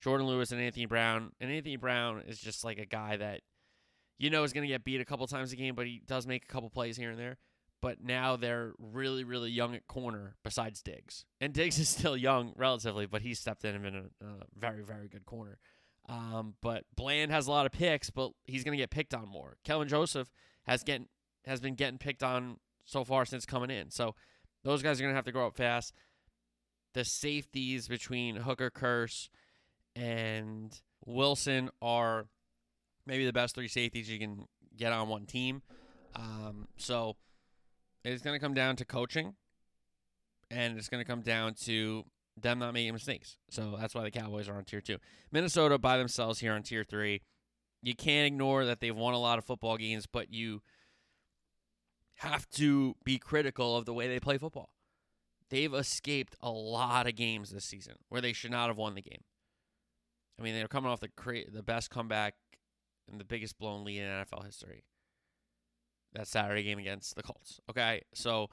Jourdan 0.04 0.28
Lewis 0.28 0.52
and 0.52 0.62
Anthony 0.62 0.86
Brown. 0.86 1.32
And 1.40 1.50
Anthony 1.50 1.78
Brown 1.78 2.22
is 2.28 2.38
just 2.38 2.66
like 2.66 2.78
a 2.78 2.86
guy 2.86 3.16
that 3.16 3.40
you 4.18 4.30
know 4.30 4.44
is 4.44 4.52
going 4.52 4.68
to 4.68 4.74
get 4.74 4.84
beat 4.84 5.00
a 5.00 5.06
couple 5.06 5.26
times 5.28 5.54
a 5.54 5.56
game, 5.56 5.74
but 5.74 5.88
he 5.88 6.02
does 6.06 6.28
make 6.28 6.44
a 6.44 6.48
couple 6.48 6.70
plays 6.70 6.98
here 6.98 7.12
and 7.12 7.18
there. 7.20 7.38
But 7.82 8.04
now 8.04 8.36
they're 8.36 8.74
really, 8.78 9.24
really 9.24 9.50
young 9.50 9.74
at 9.74 9.88
corner 9.88 10.36
besides 10.44 10.82
Diggs. 10.82 11.26
And 11.40 11.54
Diggs 11.54 11.80
is 11.80 11.88
still 11.90 12.18
young 12.18 12.52
relatively, 12.58 13.06
but 13.06 13.22
he's 13.22 13.40
stepped 13.40 13.64
in 13.64 13.74
and 13.74 13.84
been 13.84 13.96
a, 13.96 14.26
a 14.26 14.46
very, 14.56 14.84
very 14.84 15.08
good 15.08 15.26
corner. 15.26 15.60
Um, 16.10 16.56
but 16.62 16.84
Bland 16.96 17.32
has 17.32 17.48
a 17.48 17.52
lot 17.52 17.66
of 17.66 17.72
picks, 17.72 18.10
but 18.10 18.32
he's 18.44 18.66
going 18.66 18.78
to 18.78 18.82
get 18.82 18.90
picked 18.90 19.14
on 19.14 19.30
more. 19.30 19.56
Kelvin 19.64 19.88
Joseph 19.88 20.30
has 20.64 20.84
getting 20.84 21.08
has 21.46 21.62
been 21.62 21.76
getting 21.76 21.98
picked 21.98 22.22
on 22.22 22.58
so 22.84 23.06
far 23.06 23.26
since 23.26 23.46
coming 23.46 23.72
in. 23.72 23.90
So 23.90 24.16
those 24.64 24.82
guys 24.82 25.00
are 25.00 25.04
going 25.04 25.12
to 25.14 25.16
have 25.16 25.26
to 25.26 25.32
grow 25.32 25.48
up 25.48 25.56
fast. 25.56 25.94
The 26.94 27.06
safeties 27.06 27.88
between 27.88 28.36
Hooker, 28.36 28.70
Kearse 28.70 29.30
and 29.96 30.80
Wilson 31.06 31.70
are 31.82 32.28
maybe 33.06 33.26
the 33.26 33.34
best 33.34 33.56
three 33.56 33.68
safeties 33.68 34.10
you 34.10 34.20
can 34.20 34.46
get 34.78 34.92
on 34.92 35.08
one 35.08 35.26
team. 35.26 35.62
Um, 36.16 36.68
so 36.78 37.16
it's 38.04 38.24
going 38.24 38.38
to 38.38 38.44
come 38.44 38.54
down 38.54 38.76
to 38.78 38.86
coaching, 38.86 39.36
and 40.50 40.78
it's 40.78 40.90
going 40.90 41.04
to 41.04 41.10
come 41.10 41.22
down 41.22 41.54
to 41.66 42.04
them 42.40 42.60
not 42.60 42.74
making 42.74 42.94
mistakes. 42.94 43.38
So 43.50 43.78
that's 43.80 43.96
why 43.96 44.04
the 44.04 44.12
Cowboys 44.12 44.50
are 44.50 44.56
on 44.56 44.66
tier 44.66 44.82
two. 44.82 44.98
Minnesota 45.32 45.78
by 45.78 45.98
themselves 45.98 46.40
here 46.40 46.54
on 46.54 46.64
tier 46.64 46.84
three. 46.84 47.22
You 47.82 47.96
can't 47.96 48.28
ignore 48.28 48.66
that 48.66 48.80
they've 48.80 48.96
won 48.96 49.14
a 49.14 49.20
lot 49.20 49.38
of 49.38 49.46
football 49.46 49.78
games, 49.78 50.06
but 50.06 50.32
you 50.32 50.62
have 52.22 52.48
to 52.52 52.96
be 53.04 53.18
critical 53.18 53.76
of 53.76 53.86
the 53.86 53.94
way 53.94 54.08
they 54.08 54.20
play 54.20 54.38
football. 54.38 54.70
They've 55.50 55.74
escaped 55.74 56.36
a 56.42 56.52
lot 56.52 57.08
of 57.08 57.16
games 57.16 57.50
this 57.50 57.66
season 57.66 57.96
where 58.10 58.22
they 58.22 58.32
should 58.32 58.52
not 58.52 58.68
have 58.68 58.78
won 58.78 58.96
the 58.96 59.02
game. 59.02 59.24
I 60.40 60.44
mean, 60.44 60.56
they're 60.56 60.68
coming 60.68 60.90
off 60.90 61.00
the 61.00 61.10
cra- 61.10 61.50
the 61.52 61.64
best 61.64 61.90
comeback 61.90 62.36
and 63.10 63.20
the 63.20 63.26
biggest 63.26 63.58
blown 63.58 63.84
lead 63.84 64.00
in 64.00 64.08
NFL 64.08 64.46
history. 64.46 64.84
That 66.14 66.28
Saturday 66.28 66.64
game 66.64 66.80
against 66.80 67.16
the 67.16 67.24
Colts. 67.24 67.60
Okay, 67.70 68.02
so 68.14 68.50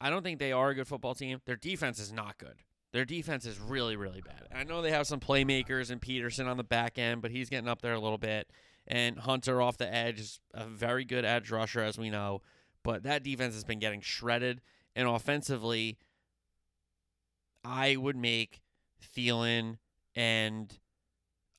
I 0.00 0.08
don't 0.08 0.22
think 0.22 0.38
they 0.38 0.52
are 0.52 0.70
a 0.70 0.74
good 0.74 0.88
football 0.88 1.14
team. 1.14 1.40
Their 1.44 1.56
defense 1.56 1.98
is 1.98 2.12
not 2.12 2.38
good. 2.38 2.62
Their 2.92 3.04
defense 3.04 3.44
is 3.44 3.60
really, 3.60 3.96
really 3.96 4.22
bad. 4.22 4.46
I 4.54 4.64
know 4.64 4.80
they 4.80 4.90
have 4.90 5.06
some 5.06 5.20
playmakers 5.20 5.90
and 5.90 6.00
Peterson 6.00 6.46
on 6.46 6.56
the 6.56 6.64
back 6.64 6.98
end, 6.98 7.20
but 7.20 7.30
he's 7.30 7.50
getting 7.50 7.68
up 7.68 7.82
there 7.82 7.92
a 7.92 8.00
little 8.00 8.18
bit. 8.18 8.48
And 8.86 9.18
Hunter 9.18 9.60
off 9.60 9.76
the 9.76 9.92
edge 9.92 10.20
is 10.20 10.40
a 10.54 10.66
very 10.66 11.04
good 11.04 11.24
edge 11.24 11.50
rusher, 11.50 11.80
as 11.80 11.98
we 11.98 12.10
know. 12.10 12.42
But 12.82 13.02
that 13.02 13.22
defense 13.22 13.54
has 13.54 13.64
been 13.64 13.80
getting 13.80 14.00
shredded. 14.00 14.60
And 14.94 15.08
offensively, 15.08 15.98
I 17.64 17.96
would 17.96 18.16
make 18.16 18.62
Thielen 19.14 19.78
and 20.14 20.78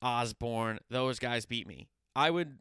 Osborn, 0.02 0.78
those 0.90 1.18
guys 1.18 1.46
beat 1.46 1.66
me. 1.66 1.88
I 2.16 2.30
would 2.30 2.58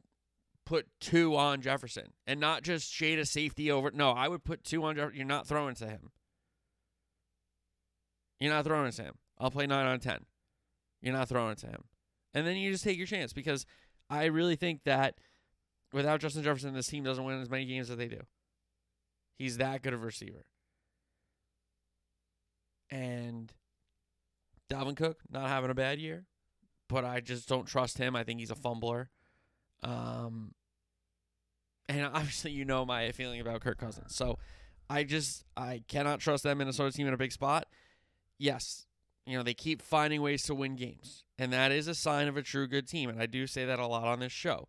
put 0.65 0.87
two 0.99 1.35
on 1.35 1.61
Jefferson 1.61 2.11
and 2.25 2.39
not 2.39 2.61
just 2.61 2.91
shade 2.91 3.19
a 3.19 3.25
safety 3.25 3.71
over. 3.71 3.91
No, 3.91 4.11
I 4.11 4.27
would 4.27 4.43
put 4.43 4.63
two 4.63 4.83
on 4.83 4.95
Jefferson. 4.95 5.17
You're 5.17 5.25
not 5.25 5.47
throwing 5.47 5.75
to 5.75 5.87
him. 5.87 6.11
You're 8.39 8.53
not 8.53 8.65
throwing 8.65 8.91
to 8.91 9.01
him. 9.01 9.13
I'll 9.39 9.51
play 9.51 9.65
9 9.65 9.85
on 9.85 9.99
10. 9.99 10.25
You're 11.01 11.13
not 11.13 11.29
throwing 11.29 11.55
to 11.57 11.67
him. 11.67 11.83
And 12.33 12.45
then 12.45 12.57
you 12.57 12.71
just 12.71 12.83
take 12.83 12.97
your 12.97 13.07
chance 13.07 13.33
because 13.33 13.65
I 14.09 14.25
really 14.25 14.55
think 14.55 14.83
that 14.83 15.15
without 15.93 16.19
Justin 16.19 16.43
Jefferson, 16.43 16.73
this 16.73 16.87
team 16.87 17.03
doesn't 17.03 17.23
win 17.23 17.41
as 17.41 17.49
many 17.49 17.65
games 17.65 17.89
as 17.89 17.97
they 17.97 18.07
do. 18.07 18.21
He's 19.37 19.57
that 19.57 19.81
good 19.81 19.93
of 19.93 20.01
a 20.01 20.05
receiver. 20.05 20.45
And 22.89 23.51
Dalvin 24.69 24.95
Cook 24.95 25.19
not 25.29 25.49
having 25.49 25.69
a 25.69 25.75
bad 25.75 25.99
year, 25.99 26.25
but 26.87 27.05
I 27.05 27.19
just 27.19 27.47
don't 27.47 27.65
trust 27.65 27.97
him. 27.97 28.15
I 28.15 28.23
think 28.23 28.39
he's 28.39 28.51
a 28.51 28.55
fumbler. 28.55 29.09
Um, 29.83 30.53
and 31.87 32.05
obviously, 32.13 32.51
you 32.51 32.65
know 32.65 32.85
my 32.85 33.11
feeling 33.11 33.41
about 33.41 33.61
Kirk 33.61 33.77
Cousins. 33.77 34.15
So 34.15 34.39
I 34.89 35.03
just 35.03 35.45
I 35.55 35.83
cannot 35.87 36.19
trust 36.19 36.43
that 36.43 36.57
Minnesota 36.57 36.91
team 36.91 37.07
in 37.07 37.13
a 37.13 37.17
big 37.17 37.31
spot. 37.31 37.67
Yes, 38.39 38.86
you 39.27 39.37
know 39.37 39.43
they 39.43 39.53
keep 39.53 39.81
finding 39.81 40.21
ways 40.21 40.43
to 40.43 40.55
win 40.55 40.75
games, 40.75 41.25
and 41.37 41.51
that 41.51 41.71
is 41.71 41.87
a 41.87 41.95
sign 41.95 42.27
of 42.27 42.37
a 42.37 42.41
true 42.41 42.67
good 42.67 42.87
team. 42.87 43.09
And 43.09 43.21
I 43.21 43.25
do 43.25 43.45
say 43.45 43.65
that 43.65 43.79
a 43.79 43.85
lot 43.85 44.05
on 44.05 44.19
this 44.19 44.31
show. 44.31 44.67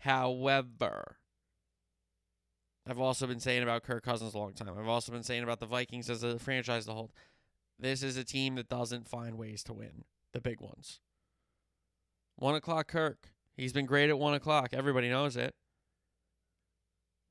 However, 0.00 1.16
I've 2.86 3.00
also 3.00 3.26
been 3.26 3.40
saying 3.40 3.62
about 3.62 3.82
Kirk 3.82 4.04
Cousins 4.04 4.34
a 4.34 4.38
long 4.38 4.52
time. 4.52 4.74
I've 4.78 4.88
also 4.88 5.10
been 5.10 5.22
saying 5.22 5.42
about 5.42 5.60
the 5.60 5.66
Vikings 5.66 6.10
as 6.10 6.22
a 6.22 6.38
franchise 6.38 6.84
to 6.84 6.92
hold. 6.92 7.12
This 7.78 8.02
is 8.02 8.16
a 8.16 8.24
team 8.24 8.56
that 8.56 8.68
doesn't 8.68 9.08
find 9.08 9.38
ways 9.38 9.62
to 9.64 9.72
win 9.72 10.04
the 10.32 10.40
big 10.40 10.60
ones. 10.60 11.00
One 12.36 12.54
o'clock 12.54 12.88
Kirk. 12.88 13.30
He's 13.56 13.72
been 13.72 13.86
great 13.86 14.10
at 14.10 14.18
one 14.18 14.34
o'clock. 14.34 14.70
Everybody 14.72 15.08
knows 15.08 15.36
it. 15.36 15.54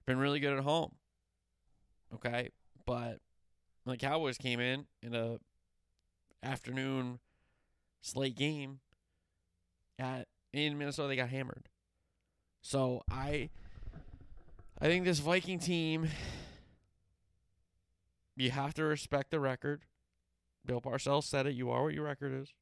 Been 0.06 0.18
really 0.18 0.40
good 0.40 0.58
at 0.58 0.64
home. 0.64 0.96
Okay. 2.16 2.50
But 2.86 3.20
the 3.86 3.98
Cowboys 3.98 4.38
came 4.38 4.60
in 4.60 4.86
in 5.02 5.14
a 5.14 5.38
afternoon 6.44 7.20
slate 8.02 8.36
game 8.36 8.80
at 9.98 10.28
in 10.52 10.78
Minnesota 10.78 11.08
they 11.08 11.16
got 11.16 11.30
hammered. 11.30 11.70
So 12.62 13.02
I 13.10 13.50
I 14.80 14.86
think 14.86 15.06
this 15.06 15.20
Viking 15.20 15.60
team 15.60 16.08
you 18.36 18.52
have 18.52 18.74
to 18.76 18.84
respect 18.84 19.32
the 19.32 19.40
record. 19.40 19.84
Bill 20.66 20.82
Parcells 20.82 21.26
said 21.26 21.46
it, 21.46 21.56
you 21.56 21.70
are 21.70 21.84
what 21.84 21.94
your 21.94 22.06
record 22.06 22.34
is. 22.34 22.54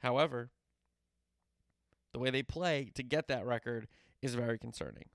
However, 0.00 0.50
the 2.12 2.18
way 2.18 2.30
they 2.30 2.42
play 2.42 2.90
to 2.94 3.02
get 3.02 3.28
that 3.28 3.46
record 3.46 3.88
is 4.20 4.34
very 4.34 4.58
concerning. 4.58 5.06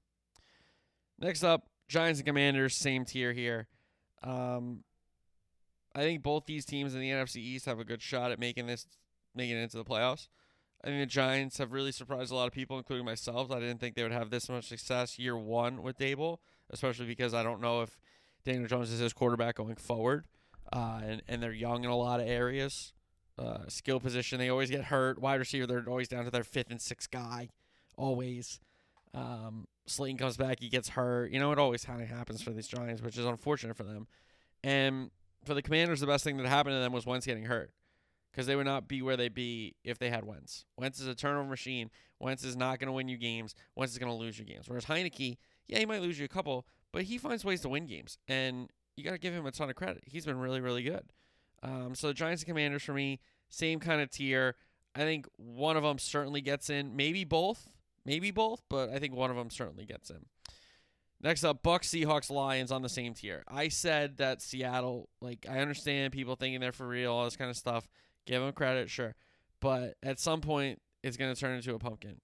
Next 1.19 1.43
up, 1.43 1.67
Giants 1.87 2.19
and 2.19 2.27
Commanders, 2.27 2.75
same 2.75 3.05
tier 3.05 3.33
here. 3.33 3.67
Um, 4.23 4.83
I 5.97 6.01
think 6.01 6.21
both 6.21 6.45
these 6.45 6.63
teams 6.63 6.93
in 6.93 7.01
the 7.01 7.09
NFC 7.09 7.37
East 7.37 7.65
have 7.65 7.79
a 7.79 7.83
good 7.83 8.03
shot 8.03 8.31
at 8.31 8.39
making 8.39 8.67
this, 8.67 8.85
making 9.33 9.57
it 9.57 9.63
into 9.63 9.77
the 9.77 9.83
playoffs. 9.83 10.27
I 10.83 10.87
think 10.87 11.01
the 11.01 11.07
Giants 11.07 11.57
have 11.57 11.71
really 11.71 11.91
surprised 11.91 12.31
a 12.31 12.35
lot 12.35 12.45
of 12.45 12.53
people, 12.53 12.77
including 12.77 13.03
myself. 13.03 13.51
I 13.51 13.59
didn't 13.59 13.79
think 13.79 13.95
they 13.95 14.03
would 14.03 14.11
have 14.11 14.29
this 14.29 14.47
much 14.47 14.67
success 14.67 15.17
year 15.17 15.35
one 15.35 15.81
with 15.81 15.97
Daboll, 15.97 16.37
especially 16.69 17.07
because 17.07 17.33
I 17.33 17.41
don't 17.41 17.61
know 17.61 17.81
if 17.81 17.97
Daniel 18.45 18.67
Jones 18.67 18.91
is 18.91 18.99
his 18.99 19.11
quarterback 19.11 19.55
going 19.55 19.75
forward, 19.75 20.25
uh, 20.71 21.01
and 21.03 21.23
and 21.27 21.41
they're 21.41 21.51
young 21.51 21.83
in 21.83 21.89
a 21.89 21.95
lot 21.97 22.19
of 22.19 22.27
areas. 22.27 22.93
Uh, 23.39 23.67
skill 23.67 23.99
position, 23.99 24.37
they 24.37 24.49
always 24.49 24.69
get 24.69 24.85
hurt. 24.85 25.19
Wide 25.19 25.39
receiver, 25.39 25.65
they're 25.65 25.83
always 25.89 26.07
down 26.07 26.25
to 26.25 26.31
their 26.31 26.43
fifth 26.43 26.69
and 26.69 26.81
sixth 26.81 27.09
guy, 27.09 27.49
always. 27.97 28.59
Um, 29.15 29.65
Slayton 29.87 30.17
comes 30.17 30.37
back, 30.37 30.59
he 30.59 30.69
gets 30.69 30.89
hurt. 30.89 31.31
You 31.31 31.39
know, 31.39 31.51
it 31.51 31.57
always 31.57 31.83
kind 31.83 32.03
of 32.03 32.07
happens 32.07 32.43
for 32.43 32.51
these 32.51 32.67
Giants, 32.67 33.01
which 33.01 33.17
is 33.17 33.25
unfortunate 33.25 33.75
for 33.75 33.83
them. 33.83 34.07
And 34.63 35.11
for 35.47 35.53
the 35.53 35.61
Commanders, 35.61 35.99
the 35.99 36.07
best 36.07 36.23
thing 36.23 36.37
that 36.37 36.47
happened 36.47 36.75
to 36.75 36.79
them 36.79 36.93
was 36.93 37.05
Wentz 37.05 37.25
getting 37.25 37.45
hurt 37.45 37.71
because 38.31 38.45
they 38.45 38.55
would 38.55 38.65
not 38.65 38.87
be 38.87 39.01
where 39.01 39.17
they'd 39.17 39.33
be 39.33 39.75
if 39.83 39.97
they 39.97 40.09
had 40.11 40.23
Wentz. 40.23 40.65
Wentz 40.77 40.99
is 40.99 41.07
a 41.07 41.15
turnover 41.15 41.49
machine. 41.49 41.89
Wentz 42.19 42.43
is 42.43 42.55
not 42.55 42.79
going 42.79 42.87
to 42.87 42.93
win 42.93 43.07
you 43.07 43.17
games. 43.17 43.55
Wentz 43.75 43.93
is 43.93 43.99
going 43.99 44.11
to 44.11 44.17
lose 44.17 44.37
you 44.37 44.45
games. 44.45 44.67
Whereas 44.67 44.85
Heinicke, 44.85 45.37
yeah, 45.67 45.79
he 45.79 45.85
might 45.85 46.01
lose 46.01 46.19
you 46.19 46.25
a 46.25 46.29
couple, 46.29 46.67
but 46.91 47.03
he 47.03 47.17
finds 47.17 47.43
ways 47.43 47.61
to 47.61 47.69
win 47.69 47.87
games, 47.87 48.17
and 48.27 48.69
you 48.95 49.03
got 49.03 49.11
to 49.11 49.17
give 49.17 49.33
him 49.33 49.45
a 49.45 49.51
ton 49.51 49.69
of 49.69 49.75
credit. 49.75 50.03
He's 50.05 50.25
been 50.25 50.37
really, 50.37 50.61
really 50.61 50.83
good. 50.83 51.03
Um, 51.63 51.95
so 51.95 52.07
the 52.07 52.13
Giants 52.13 52.43
and 52.43 52.47
Commanders 52.47 52.83
for 52.83 52.93
me, 52.93 53.19
same 53.49 53.79
kind 53.79 54.01
of 54.01 54.09
tier. 54.09 54.55
I 54.95 54.99
think 54.99 55.27
one 55.37 55.77
of 55.77 55.83
them 55.83 55.99
certainly 55.99 56.41
gets 56.41 56.69
in, 56.69 56.95
maybe 56.95 57.23
both, 57.23 57.69
maybe 58.05 58.31
both, 58.31 58.63
but 58.69 58.89
I 58.89 58.99
think 58.99 59.15
one 59.15 59.29
of 59.29 59.35
them 59.35 59.49
certainly 59.49 59.85
gets 59.85 60.09
in. 60.09 60.25
Next 61.19 61.43
up, 61.43 61.63
Bucks, 61.63 61.89
Seahawks, 61.89 62.29
Lions 62.29 62.71
on 62.71 62.83
the 62.83 62.89
same 62.89 63.13
tier. 63.13 63.43
I 63.47 63.69
said 63.69 64.17
that 64.17 64.41
Seattle, 64.41 65.09
like, 65.19 65.47
I 65.49 65.59
understand 65.59 66.13
people 66.13 66.35
thinking 66.35 66.59
they're 66.59 66.71
for 66.71 66.87
real, 66.87 67.11
all 67.11 67.25
this 67.25 67.35
kind 67.35 67.49
of 67.49 67.57
stuff. 67.57 67.87
Give 68.27 68.41
them 68.41 68.53
credit, 68.53 68.89
sure. 68.89 69.15
But 69.59 69.95
at 70.03 70.19
some 70.19 70.41
point, 70.41 70.79
it's 71.01 71.17
going 71.17 71.33
to 71.33 71.39
turn 71.39 71.55
into 71.55 71.73
a 71.73 71.79
pumpkin. 71.79 72.21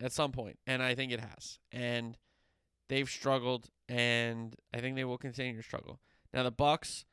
At 0.00 0.12
some 0.12 0.32
point, 0.32 0.58
and 0.66 0.82
I 0.82 0.96
think 0.96 1.12
it 1.12 1.20
has. 1.20 1.60
And 1.70 2.18
they've 2.88 3.08
struggled, 3.08 3.68
and 3.88 4.56
I 4.74 4.80
think 4.80 4.96
they 4.96 5.04
will 5.04 5.18
continue 5.18 5.56
to 5.56 5.62
struggle. 5.62 6.00
Now, 6.32 6.42
the 6.42 6.50
Bucks, 6.50 7.04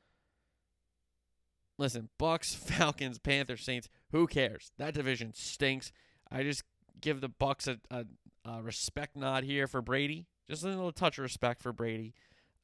listen, 1.77 2.09
Bucks, 2.17 2.55
Falcons, 2.55 3.19
Panthers, 3.19 3.63
Saints, 3.63 3.87
who 4.11 4.25
cares? 4.25 4.71
That 4.79 4.95
division 4.95 5.33
stinks. 5.35 5.91
I 6.31 6.41
just 6.41 6.63
give 6.99 7.21
the 7.21 7.29
Bucks 7.29 7.67
a, 7.67 7.77
a, 7.91 8.05
a 8.45 8.63
respect 8.63 9.15
nod 9.15 9.43
here 9.43 9.67
for 9.67 9.83
Brady 9.83 10.25
just 10.51 10.63
a 10.63 10.67
little 10.67 10.91
touch 10.91 11.17
of 11.17 11.23
respect 11.23 11.63
for 11.63 11.71
Brady, 11.71 12.13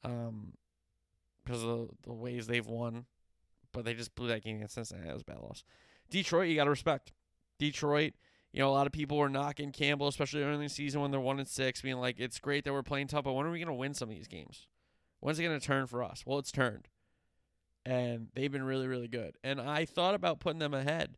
um, 0.04 0.52
because 1.44 1.62
of 1.62 1.68
the, 1.68 1.88
the 2.04 2.12
ways 2.12 2.46
they've 2.46 2.66
won, 2.66 3.06
but 3.72 3.84
they 3.84 3.94
just 3.94 4.14
blew 4.14 4.28
that 4.28 4.44
game 4.44 4.56
against 4.56 4.74
Cincinnati. 4.74 5.06
That 5.08 5.14
was 5.14 5.22
a 5.22 5.24
bad 5.24 5.40
loss. 5.40 5.64
Detroit, 6.10 6.48
you 6.48 6.56
got 6.56 6.64
to 6.64 6.70
respect. 6.70 7.12
Detroit, 7.58 8.12
you 8.52 8.60
know, 8.60 8.68
a 8.68 8.72
lot 8.72 8.86
of 8.86 8.92
people 8.92 9.16
were 9.16 9.30
knocking 9.30 9.72
Campbell, 9.72 10.08
especially 10.08 10.42
early 10.42 10.54
in 10.54 10.60
the 10.60 10.68
season 10.68 11.00
when 11.00 11.10
they're 11.10 11.20
one 11.20 11.38
and 11.38 11.48
six, 11.48 11.80
being 11.80 11.96
like, 11.96 12.16
"It's 12.18 12.38
great 12.38 12.64
that 12.64 12.72
we're 12.72 12.82
playing 12.82 13.08
tough, 13.08 13.24
but 13.24 13.32
when 13.32 13.46
are 13.46 13.50
we 13.50 13.58
going 13.58 13.68
to 13.68 13.74
win 13.74 13.94
some 13.94 14.10
of 14.10 14.14
these 14.14 14.28
games? 14.28 14.66
When's 15.20 15.38
it 15.38 15.42
going 15.42 15.58
to 15.58 15.66
turn 15.66 15.86
for 15.86 16.02
us?" 16.02 16.24
Well, 16.26 16.38
it's 16.38 16.52
turned, 16.52 16.88
and 17.84 18.28
they've 18.34 18.52
been 18.52 18.62
really, 18.62 18.86
really 18.86 19.08
good. 19.08 19.36
And 19.42 19.60
I 19.60 19.86
thought 19.86 20.14
about 20.14 20.40
putting 20.40 20.60
them 20.60 20.74
ahead 20.74 21.16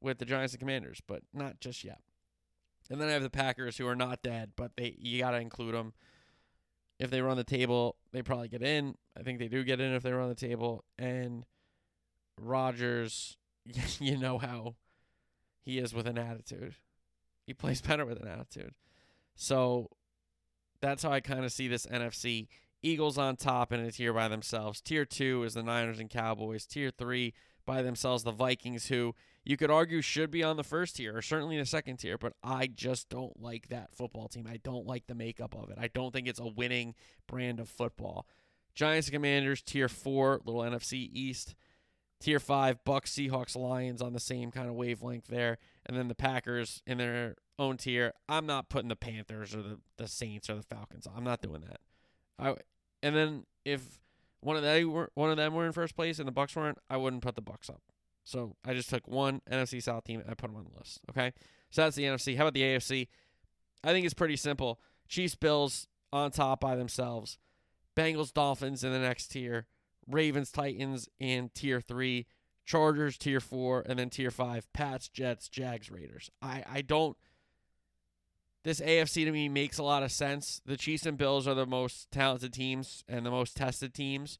with 0.00 0.18
the 0.18 0.24
Giants 0.24 0.54
and 0.54 0.60
Commanders, 0.60 1.00
but 1.06 1.22
not 1.32 1.60
just 1.60 1.84
yet. 1.84 2.00
And 2.90 3.00
then 3.00 3.08
I 3.08 3.12
have 3.12 3.22
the 3.22 3.30
Packers 3.30 3.78
who 3.78 3.86
are 3.86 3.96
not 3.96 4.22
dead, 4.22 4.50
but 4.56 4.72
they 4.76 4.96
you 4.98 5.20
got 5.20 5.30
to 5.30 5.38
include 5.38 5.74
them. 5.74 5.94
If 6.98 7.10
they 7.10 7.22
run 7.22 7.36
the 7.36 7.44
table, 7.44 7.96
they 8.12 8.20
probably 8.20 8.48
get 8.48 8.62
in. 8.62 8.96
I 9.18 9.22
think 9.22 9.38
they 9.38 9.48
do 9.48 9.64
get 9.64 9.80
in 9.80 9.94
if 9.94 10.02
they 10.02 10.12
run 10.12 10.28
the 10.28 10.34
table. 10.34 10.84
And 10.98 11.46
Rodgers, 12.38 13.36
you 14.00 14.18
know 14.18 14.38
how 14.38 14.74
he 15.62 15.78
is 15.78 15.94
with 15.94 16.06
an 16.06 16.18
attitude. 16.18 16.74
He 17.46 17.54
plays 17.54 17.80
better 17.80 18.04
with 18.04 18.20
an 18.20 18.28
attitude. 18.28 18.74
So 19.34 19.88
that's 20.80 21.02
how 21.02 21.12
I 21.12 21.20
kind 21.20 21.44
of 21.44 21.52
see 21.52 21.68
this 21.68 21.86
NFC. 21.86 22.48
Eagles 22.82 23.18
on 23.18 23.36
top 23.36 23.72
in 23.72 23.80
a 23.80 23.92
tier 23.92 24.12
by 24.12 24.28
themselves. 24.28 24.80
Tier 24.80 25.04
two 25.04 25.42
is 25.44 25.54
the 25.54 25.62
Niners 25.62 25.98
and 25.98 26.08
Cowboys. 26.08 26.66
Tier 26.66 26.90
three 26.90 27.34
by 27.70 27.82
themselves, 27.82 28.24
the 28.24 28.32
Vikings, 28.32 28.88
who 28.88 29.14
you 29.44 29.56
could 29.56 29.70
argue 29.70 30.00
should 30.00 30.28
be 30.28 30.42
on 30.42 30.56
the 30.56 30.64
first 30.64 30.96
tier 30.96 31.16
or 31.16 31.22
certainly 31.22 31.56
the 31.56 31.64
second 31.64 31.98
tier, 31.98 32.18
but 32.18 32.32
I 32.42 32.66
just 32.66 33.08
don't 33.08 33.40
like 33.40 33.68
that 33.68 33.94
football 33.94 34.26
team. 34.26 34.48
I 34.50 34.56
don't 34.56 34.86
like 34.86 35.06
the 35.06 35.14
makeup 35.14 35.54
of 35.54 35.70
it. 35.70 35.78
I 35.80 35.86
don't 35.86 36.12
think 36.12 36.26
it's 36.26 36.40
a 36.40 36.48
winning 36.48 36.96
brand 37.28 37.60
of 37.60 37.68
football. 37.68 38.26
Giants 38.74 39.06
and 39.06 39.14
Commanders, 39.14 39.62
tier 39.62 39.88
four, 39.88 40.40
little 40.44 40.62
NFC 40.62 41.08
East. 41.12 41.54
Tier 42.18 42.40
five, 42.40 42.84
Bucks, 42.84 43.12
Seahawks, 43.12 43.56
Lions 43.56 44.02
on 44.02 44.14
the 44.14 44.20
same 44.20 44.50
kind 44.50 44.68
of 44.68 44.74
wavelength 44.74 45.28
there. 45.28 45.58
And 45.86 45.96
then 45.96 46.08
the 46.08 46.14
Packers 46.16 46.82
in 46.88 46.98
their 46.98 47.36
own 47.56 47.76
tier. 47.76 48.14
I'm 48.28 48.46
not 48.46 48.68
putting 48.68 48.88
the 48.88 48.96
Panthers 48.96 49.54
or 49.54 49.62
the, 49.62 49.78
the 49.96 50.08
Saints 50.08 50.50
or 50.50 50.56
the 50.56 50.62
Falcons. 50.64 51.06
I'm 51.06 51.24
not 51.24 51.40
doing 51.40 51.60
that. 51.62 51.80
I 52.36 52.56
and 53.00 53.14
then 53.14 53.46
if 53.64 54.00
one 54.40 54.56
of 54.56 54.62
they 54.62 54.84
were 54.84 55.10
one 55.14 55.30
of 55.30 55.36
them 55.36 55.54
were 55.54 55.66
in 55.66 55.72
first 55.72 55.96
place 55.96 56.18
and 56.18 56.26
the 56.26 56.32
Bucks 56.32 56.56
weren't, 56.56 56.78
I 56.88 56.96
wouldn't 56.96 57.22
put 57.22 57.34
the 57.34 57.42
Bucks 57.42 57.68
up. 57.68 57.82
So 58.24 58.56
I 58.64 58.74
just 58.74 58.90
took 58.90 59.06
one 59.08 59.40
NFC 59.50 59.82
South 59.82 60.04
team 60.04 60.20
and 60.20 60.30
I 60.30 60.34
put 60.34 60.48
them 60.48 60.56
on 60.56 60.64
the 60.64 60.78
list. 60.78 61.00
Okay, 61.10 61.32
so 61.70 61.82
that's 61.82 61.96
the 61.96 62.04
NFC. 62.04 62.36
How 62.36 62.44
about 62.44 62.54
the 62.54 62.62
AFC? 62.62 63.08
I 63.82 63.92
think 63.92 64.04
it's 64.04 64.14
pretty 64.14 64.36
simple. 64.36 64.80
Chiefs, 65.08 65.34
Bills 65.34 65.88
on 66.12 66.30
top 66.30 66.60
by 66.60 66.76
themselves. 66.76 67.38
Bengals, 67.96 68.32
Dolphins 68.32 68.84
in 68.84 68.92
the 68.92 68.98
next 68.98 69.28
tier. 69.28 69.66
Ravens, 70.06 70.50
Titans 70.50 71.08
in 71.18 71.50
tier 71.54 71.80
three, 71.80 72.26
Chargers 72.64 73.16
tier 73.16 73.40
four, 73.40 73.84
and 73.86 73.98
then 73.98 74.10
tier 74.10 74.30
five, 74.30 74.70
Pats, 74.72 75.08
Jets, 75.08 75.48
Jags, 75.48 75.90
Raiders. 75.90 76.30
I, 76.42 76.64
I 76.68 76.82
don't 76.82 77.16
this 78.62 78.80
AFC 78.80 79.24
to 79.24 79.32
me 79.32 79.48
makes 79.48 79.78
a 79.78 79.82
lot 79.82 80.02
of 80.02 80.12
sense. 80.12 80.60
The 80.66 80.76
Chiefs 80.76 81.06
and 81.06 81.16
Bills 81.16 81.48
are 81.48 81.54
the 81.54 81.66
most 81.66 82.10
talented 82.10 82.52
teams 82.52 83.04
and 83.08 83.24
the 83.24 83.30
most 83.30 83.56
tested 83.56 83.94
teams. 83.94 84.38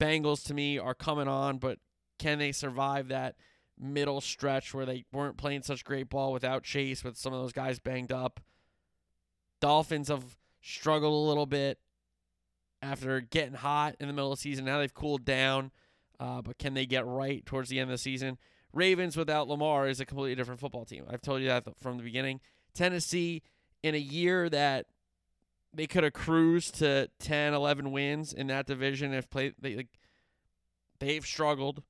Bengals 0.00 0.44
to 0.46 0.54
me 0.54 0.78
are 0.78 0.94
coming 0.94 1.28
on, 1.28 1.58
but 1.58 1.78
can 2.18 2.38
they 2.38 2.52
survive 2.52 3.08
that 3.08 3.36
middle 3.78 4.20
stretch 4.20 4.72
where 4.72 4.86
they 4.86 5.04
weren't 5.12 5.36
playing 5.36 5.62
such 5.62 5.84
great 5.84 6.08
ball 6.08 6.32
without 6.32 6.62
Chase, 6.62 7.02
with 7.02 7.16
some 7.16 7.32
of 7.32 7.40
those 7.40 7.52
guys 7.52 7.80
banged 7.80 8.12
up? 8.12 8.40
Dolphins 9.60 10.08
have 10.08 10.36
struggled 10.60 11.12
a 11.12 11.28
little 11.28 11.46
bit 11.46 11.78
after 12.80 13.20
getting 13.20 13.54
hot 13.54 13.96
in 14.00 14.06
the 14.06 14.12
middle 14.12 14.32
of 14.32 14.38
the 14.38 14.42
season. 14.42 14.64
Now 14.64 14.78
they've 14.78 14.94
cooled 14.94 15.24
down, 15.24 15.70
uh, 16.18 16.42
but 16.42 16.58
can 16.58 16.74
they 16.74 16.86
get 16.86 17.06
right 17.06 17.44
towards 17.44 17.68
the 17.68 17.78
end 17.78 17.90
of 17.90 17.94
the 17.94 17.98
season? 17.98 18.38
Ravens 18.72 19.16
without 19.16 19.48
Lamar 19.48 19.88
is 19.88 20.00
a 20.00 20.06
completely 20.06 20.34
different 20.34 20.60
football 20.60 20.84
team. 20.84 21.04
I've 21.08 21.22
told 21.22 21.42
you 21.42 21.48
that 21.48 21.64
from 21.80 21.96
the 21.96 22.02
beginning. 22.02 22.40
Tennessee 22.74 23.42
in 23.82 23.94
a 23.94 23.98
year 23.98 24.48
that 24.48 24.86
they 25.74 25.86
could 25.86 26.04
have 26.04 26.12
cruised 26.12 26.76
to 26.76 27.08
10, 27.18 27.54
11 27.54 27.90
wins 27.90 28.32
in 28.32 28.46
that 28.48 28.66
division 28.66 29.12
if 29.12 29.30
play 29.30 29.52
they 29.58 29.76
like 29.76 29.98
they've 31.00 31.24
struggled. 31.24 31.82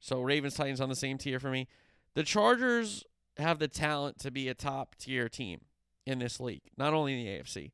So 0.00 0.22
Ravens 0.22 0.54
Titans 0.54 0.80
on 0.80 0.88
the 0.88 0.96
same 0.96 1.18
tier 1.18 1.38
for 1.38 1.50
me. 1.50 1.68
The 2.14 2.22
Chargers 2.22 3.04
have 3.38 3.58
the 3.58 3.68
talent 3.68 4.18
to 4.20 4.30
be 4.30 4.48
a 4.48 4.54
top 4.54 4.96
tier 4.98 5.28
team 5.28 5.60
in 6.06 6.18
this 6.18 6.40
league, 6.40 6.62
not 6.76 6.94
only 6.94 7.12
in 7.18 7.24
the 7.24 7.30
AFC, 7.30 7.72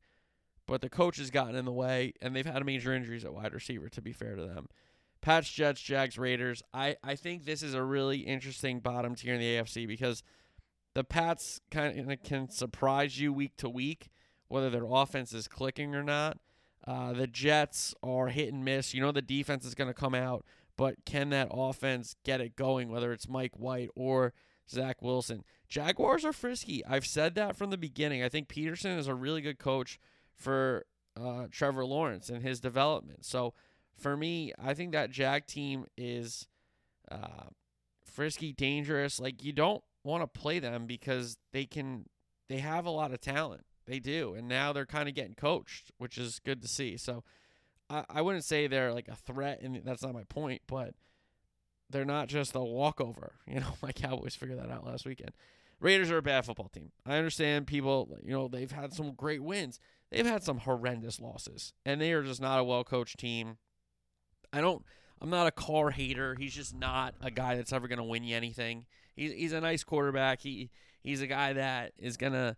but 0.67 0.81
the 0.81 0.89
coach 0.89 1.17
has 1.17 1.29
gotten 1.29 1.55
in 1.55 1.65
the 1.65 1.71
way 1.71 2.13
and 2.21 2.35
they've 2.35 2.45
had 2.45 2.65
major 2.65 2.93
injuries 2.93 3.23
at 3.23 3.33
wide 3.33 3.53
receiver 3.53 3.89
to 3.89 4.01
be 4.01 4.11
fair 4.11 4.35
to 4.35 4.43
them. 4.43 4.67
Pats, 5.21 5.49
Jets, 5.49 5.81
Jags, 5.81 6.17
Raiders. 6.17 6.61
I, 6.73 6.97
I 7.01 7.15
think 7.15 7.45
this 7.45 7.63
is 7.63 7.73
a 7.73 7.83
really 7.83 8.19
interesting 8.19 8.81
bottom 8.81 9.15
tier 9.15 9.33
in 9.33 9.39
the 9.39 9.55
AFC 9.55 9.87
because– 9.87 10.21
the 10.93 11.03
Pats 11.03 11.59
kind 11.71 12.11
of 12.11 12.23
can 12.23 12.49
surprise 12.49 13.19
you 13.19 13.33
week 13.33 13.57
to 13.57 13.69
week, 13.69 14.09
whether 14.47 14.69
their 14.69 14.85
offense 14.87 15.33
is 15.33 15.47
clicking 15.47 15.95
or 15.95 16.03
not. 16.03 16.37
Uh, 16.85 17.13
the 17.13 17.27
Jets 17.27 17.95
are 18.03 18.27
hit 18.27 18.53
and 18.53 18.63
miss. 18.65 18.93
You 18.93 19.01
know 19.01 19.11
the 19.11 19.21
defense 19.21 19.65
is 19.65 19.75
going 19.75 19.87
to 19.89 19.93
come 19.93 20.13
out, 20.13 20.45
but 20.77 21.05
can 21.05 21.29
that 21.29 21.47
offense 21.51 22.15
get 22.23 22.41
it 22.41 22.55
going? 22.55 22.89
Whether 22.89 23.13
it's 23.13 23.27
Mike 23.27 23.57
White 23.57 23.89
or 23.95 24.33
Zach 24.69 25.01
Wilson, 25.01 25.43
Jaguars 25.67 26.25
are 26.25 26.33
frisky. 26.33 26.85
I've 26.85 27.05
said 27.05 27.35
that 27.35 27.55
from 27.55 27.69
the 27.69 27.77
beginning. 27.77 28.21
I 28.21 28.29
think 28.29 28.49
Pederson 28.49 28.97
is 28.97 29.07
a 29.07 29.15
really 29.15 29.41
good 29.41 29.59
coach 29.59 29.99
for 30.35 30.85
uh, 31.15 31.47
Trevor 31.51 31.85
Lawrence 31.85 32.29
and 32.29 32.43
his 32.43 32.59
development. 32.59 33.25
So 33.25 33.53
for 33.95 34.17
me, 34.17 34.53
I 34.61 34.73
think 34.73 34.91
that 34.91 35.09
Jag 35.09 35.47
team 35.47 35.85
is 35.97 36.47
uh, 37.09 37.47
frisky, 38.03 38.51
dangerous. 38.51 39.19
Like 39.19 39.43
you 39.43 39.53
don't 39.53 39.83
want 40.03 40.21
to 40.21 40.39
play 40.39 40.59
them 40.59 40.85
because 40.85 41.37
they 41.51 41.65
can 41.65 42.05
they 42.49 42.57
have 42.57 42.85
a 42.85 42.91
lot 42.91 43.13
of 43.13 43.21
talent. 43.21 43.65
They 43.85 43.99
do. 43.99 44.33
And 44.33 44.47
now 44.47 44.73
they're 44.73 44.85
kind 44.85 45.09
of 45.09 45.15
getting 45.15 45.35
coached, 45.35 45.91
which 45.97 46.17
is 46.17 46.39
good 46.39 46.61
to 46.61 46.67
see. 46.67 46.97
So 46.97 47.23
I, 47.89 48.05
I 48.09 48.21
wouldn't 48.21 48.45
say 48.45 48.67
they're 48.67 48.93
like 48.93 49.07
a 49.07 49.15
threat 49.15 49.61
and 49.61 49.81
that's 49.83 50.03
not 50.03 50.13
my 50.13 50.23
point, 50.23 50.61
but 50.67 50.93
they're 51.89 52.05
not 52.05 52.27
just 52.27 52.55
a 52.55 52.61
walkover. 52.61 53.33
You 53.47 53.59
know, 53.59 53.75
my 53.81 53.91
Cowboys 53.91 54.35
figured 54.35 54.59
that 54.59 54.71
out 54.71 54.85
last 54.85 55.05
weekend. 55.05 55.31
Raiders 55.79 56.09
are 56.11 56.17
a 56.17 56.21
bad 56.21 56.45
football 56.45 56.69
team. 56.69 56.91
I 57.05 57.17
understand 57.17 57.67
people, 57.67 58.17
you 58.23 58.31
know, 58.31 58.47
they've 58.47 58.71
had 58.71 58.93
some 58.93 59.13
great 59.13 59.43
wins. 59.43 59.79
They've 60.11 60.25
had 60.25 60.43
some 60.43 60.59
horrendous 60.59 61.19
losses. 61.19 61.73
And 61.85 61.99
they 61.99 62.13
are 62.13 62.23
just 62.23 62.41
not 62.41 62.59
a 62.59 62.63
well 62.63 62.83
coached 62.83 63.19
team. 63.19 63.57
I 64.51 64.61
don't 64.61 64.83
I'm 65.21 65.29
not 65.29 65.47
a 65.47 65.51
Carr 65.51 65.89
hater. 65.91 66.35
He's 66.35 66.53
just 66.53 66.75
not 66.75 67.15
a 67.21 67.31
guy 67.31 67.55
that's 67.55 67.73
ever 67.73 67.87
gonna 67.87 68.03
win 68.03 68.23
you 68.23 68.35
anything 68.35 68.85
he's 69.15 69.31
he's 69.31 69.53
a 69.53 69.61
nice 69.61 69.83
quarterback. 69.83 70.41
He 70.41 70.69
he's 71.01 71.21
a 71.21 71.27
guy 71.27 71.53
that 71.53 71.93
is 71.97 72.17
gonna 72.17 72.57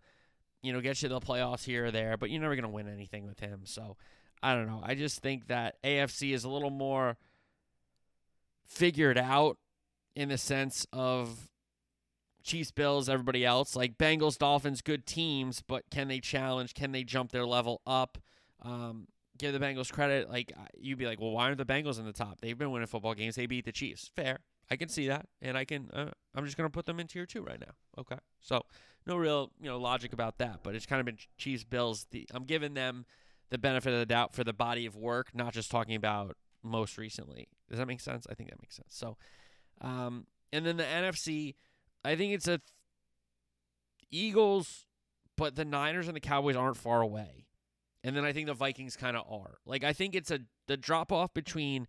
you 0.62 0.72
know 0.72 0.80
get 0.80 1.02
you 1.02 1.08
to 1.08 1.14
the 1.14 1.20
playoffs 1.20 1.64
here 1.64 1.86
or 1.86 1.90
there, 1.90 2.16
but 2.16 2.30
you're 2.30 2.40
never 2.40 2.56
gonna 2.56 2.68
win 2.68 2.88
anything 2.88 3.26
with 3.26 3.40
him. 3.40 3.60
So 3.64 3.96
I 4.42 4.54
don't 4.54 4.66
know. 4.66 4.82
I 4.84 4.94
just 4.94 5.20
think 5.20 5.48
that 5.48 5.82
AFC 5.82 6.32
is 6.32 6.44
a 6.44 6.48
little 6.48 6.70
more 6.70 7.16
figured 8.66 9.18
out 9.18 9.58
in 10.14 10.28
the 10.28 10.38
sense 10.38 10.86
of 10.92 11.48
Chiefs, 12.42 12.70
Bills, 12.70 13.08
everybody 13.08 13.44
else. 13.44 13.74
Like 13.74 13.98
Bengals, 13.98 14.38
Dolphins, 14.38 14.80
good 14.80 15.06
teams, 15.06 15.62
but 15.66 15.84
can 15.90 16.08
they 16.08 16.20
challenge? 16.20 16.74
Can 16.74 16.92
they 16.92 17.04
jump 17.04 17.32
their 17.32 17.46
level 17.46 17.82
up? 17.86 18.18
Um, 18.62 19.08
give 19.38 19.52
the 19.52 19.58
Bengals 19.58 19.92
credit. 19.92 20.30
Like 20.30 20.52
you'd 20.78 20.98
be 20.98 21.06
like, 21.06 21.20
well, 21.20 21.32
why 21.32 21.44
aren't 21.44 21.58
the 21.58 21.66
Bengals 21.66 21.98
in 21.98 22.04
the 22.04 22.12
top? 22.12 22.40
They've 22.40 22.56
been 22.56 22.70
winning 22.70 22.86
football 22.86 23.14
games. 23.14 23.36
They 23.36 23.46
beat 23.46 23.64
the 23.64 23.72
Chiefs. 23.72 24.10
Fair. 24.14 24.40
I 24.70 24.76
can 24.76 24.88
see 24.88 25.08
that, 25.08 25.28
and 25.40 25.56
I 25.56 25.64
can. 25.64 25.90
Uh, 25.92 26.10
I'm 26.34 26.44
just 26.44 26.56
gonna 26.56 26.70
put 26.70 26.86
them 26.86 26.98
in 26.98 27.06
tier 27.06 27.26
two 27.26 27.42
right 27.42 27.60
now. 27.60 27.72
Okay, 27.98 28.18
so 28.40 28.62
no 29.06 29.16
real 29.16 29.50
you 29.60 29.68
know 29.68 29.78
logic 29.78 30.12
about 30.12 30.38
that, 30.38 30.60
but 30.62 30.74
it's 30.74 30.86
kind 30.86 31.00
of 31.00 31.06
been 31.06 31.18
Chiefs 31.38 31.64
Bills. 31.64 32.06
The 32.10 32.26
I'm 32.34 32.44
giving 32.44 32.74
them 32.74 33.06
the 33.50 33.58
benefit 33.58 33.92
of 33.92 34.00
the 34.00 34.06
doubt 34.06 34.34
for 34.34 34.42
the 34.42 34.52
body 34.52 34.86
of 34.86 34.96
work, 34.96 35.28
not 35.34 35.52
just 35.52 35.70
talking 35.70 35.94
about 35.94 36.36
most 36.62 36.98
recently. 36.98 37.48
Does 37.68 37.78
that 37.78 37.86
make 37.86 38.00
sense? 38.00 38.26
I 38.28 38.34
think 38.34 38.50
that 38.50 38.60
makes 38.60 38.76
sense. 38.76 38.88
So, 38.90 39.16
um, 39.80 40.26
and 40.52 40.66
then 40.66 40.76
the 40.76 40.84
NFC, 40.84 41.54
I 42.04 42.16
think 42.16 42.34
it's 42.34 42.48
a 42.48 42.58
th- 42.58 42.60
Eagles, 44.10 44.86
but 45.36 45.54
the 45.54 45.64
Niners 45.64 46.08
and 46.08 46.16
the 46.16 46.20
Cowboys 46.20 46.56
aren't 46.56 46.76
far 46.76 47.02
away, 47.02 47.46
and 48.02 48.16
then 48.16 48.24
I 48.24 48.32
think 48.32 48.48
the 48.48 48.54
Vikings 48.54 48.96
kind 48.96 49.16
of 49.16 49.24
are. 49.30 49.58
Like 49.64 49.84
I 49.84 49.92
think 49.92 50.16
it's 50.16 50.32
a 50.32 50.40
the 50.66 50.76
drop 50.76 51.12
off 51.12 51.32
between 51.32 51.86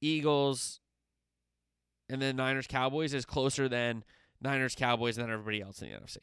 Eagles 0.00 0.80
and 2.08 2.20
then 2.20 2.36
Niners 2.36 2.66
Cowboys 2.66 3.14
is 3.14 3.24
closer 3.24 3.68
than 3.68 4.04
Niners 4.40 4.74
Cowboys 4.74 5.16
than 5.16 5.30
everybody 5.30 5.60
else 5.60 5.82
in 5.82 5.90
the 5.90 5.96
NFC. 5.96 6.18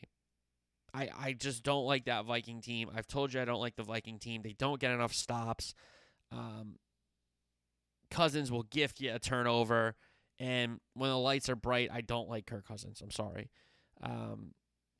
I, 0.94 1.10
I 1.18 1.34
just 1.34 1.64
don't 1.64 1.86
like 1.86 2.06
that 2.06 2.26
Viking 2.26 2.62
team. 2.62 2.90
I've 2.96 3.08
told 3.08 3.34
you 3.34 3.42
I 3.42 3.46
don't 3.46 3.60
like 3.60 3.76
the 3.76 3.84
Viking 3.84 4.20
team. 4.20 4.42
They 4.44 4.54
don't 4.58 4.80
get 4.80 4.92
enough 4.92 5.14
stops. 5.14 5.74
Um, 6.32 6.76
Cousins 8.12 8.52
will 8.52 8.64
gift 8.64 9.02
you 9.02 9.14
a 9.14 9.20
turnover. 9.20 9.96
And 10.40 10.80
when 10.94 11.10
the 11.10 11.18
lights 11.18 11.50
are 11.50 11.56
bright, 11.56 11.90
I 11.92 12.02
don't 12.02 12.30
like 12.30 12.46
Kirk 12.46 12.68
Cousins. 12.68 13.02
I'm 13.02 13.12
sorry. 13.12 13.50
Um, 14.04 14.52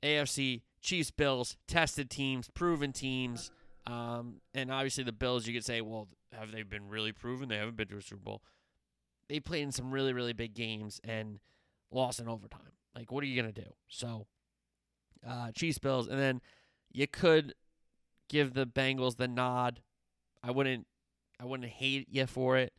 AFC, 0.02 0.62
Chiefs, 0.82 1.12
Bills, 1.12 1.58
tested 1.68 2.10
teams, 2.10 2.50
proven 2.54 2.92
teams. 2.92 3.52
Um, 3.86 4.42
and 4.54 4.72
obviously 4.72 5.04
the 5.04 5.12
Bills, 5.12 5.46
you 5.46 5.54
could 5.54 5.66
say, 5.66 5.82
well, 5.82 6.08
have 6.32 6.52
they 6.52 6.64
been 6.64 6.90
really 6.90 7.12
proven? 7.12 7.50
They 7.50 7.58
haven't 7.58 7.78
been 7.78 7.88
to 7.90 7.98
a 7.98 8.02
Super 8.02 8.24
Bowl 8.24 8.42
they 9.34 9.40
played 9.40 9.64
in 9.64 9.72
some 9.72 9.92
really 9.92 10.14
really 10.14 10.32
big 10.32 10.54
games 10.54 11.02
and 11.04 11.40
lost 11.90 12.20
in 12.20 12.30
overtime. 12.30 12.74
Like, 12.96 13.12
what 13.12 13.24
are 13.24 13.28
you 13.28 13.42
gonna 13.42 13.52
do? 13.52 13.74
So, 13.88 14.28
uh, 15.28 15.52
Chiefs 15.54 15.80
Bills, 15.80 16.08
and 16.08 16.20
then 16.20 16.40
you 16.92 17.08
could 17.08 17.56
give 18.30 18.54
the 18.54 18.68
Bengals 18.68 19.18
the 19.18 19.28
nod. 19.28 19.82
I 20.44 20.52
wouldn't, 20.52 20.86
I 21.40 21.46
wouldn't 21.46 21.68
hate 21.68 22.08
you 22.12 22.28
for 22.28 22.58
it, 22.58 22.74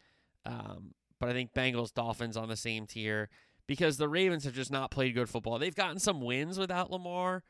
um, 0.47 0.95
but 1.19 1.29
I 1.29 1.33
think 1.33 1.55
Bengals 1.55 1.93
Dolphins 1.93 2.37
on 2.37 2.49
the 2.49 2.57
same 2.57 2.87
tier 2.87 3.31
because 3.67 3.97
the 3.97 4.09
Ravens 4.09 4.45
have 4.45 4.55
just 4.55 4.71
not 4.71 4.93
played 4.93 5.17
good 5.17 5.29
football. 5.29 5.59
They've 5.59 5.75
gotten 5.75 5.99
some 5.99 6.21
wins 6.21 6.57
without 6.57 6.88
Lamar, 6.88 7.43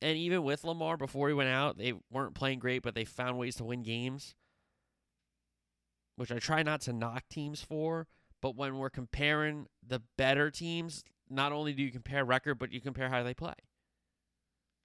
and 0.00 0.16
even 0.16 0.42
with 0.42 0.64
Lamar 0.64 0.96
before 0.96 1.28
he 1.28 1.34
went 1.34 1.50
out, 1.50 1.76
they 1.76 1.92
weren't 2.10 2.34
playing 2.34 2.60
great, 2.60 2.82
but 2.82 2.94
they 2.94 3.04
found 3.04 3.36
ways 3.36 3.56
to 3.56 3.64
win 3.64 3.82
games 3.82 4.34
which 6.16 6.30
I 6.30 6.38
try 6.38 6.62
not 6.62 6.80
to 6.82 6.92
knock 6.92 7.24
teams 7.28 7.62
for, 7.62 8.06
but 8.42 8.56
when 8.56 8.76
we're 8.76 8.90
comparing 8.90 9.66
the 9.86 10.02
better 10.18 10.50
teams, 10.50 11.04
not 11.30 11.52
only 11.52 11.72
do 11.72 11.82
you 11.82 11.90
compare 11.90 12.24
record, 12.24 12.58
but 12.58 12.72
you 12.72 12.80
compare 12.80 13.08
how 13.08 13.22
they 13.22 13.32
play. 13.32 13.54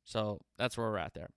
So 0.06 0.39
that's 0.58 0.78
where 0.78 0.89
we're 0.89 1.00
at 1.00 1.13
there. 1.13 1.32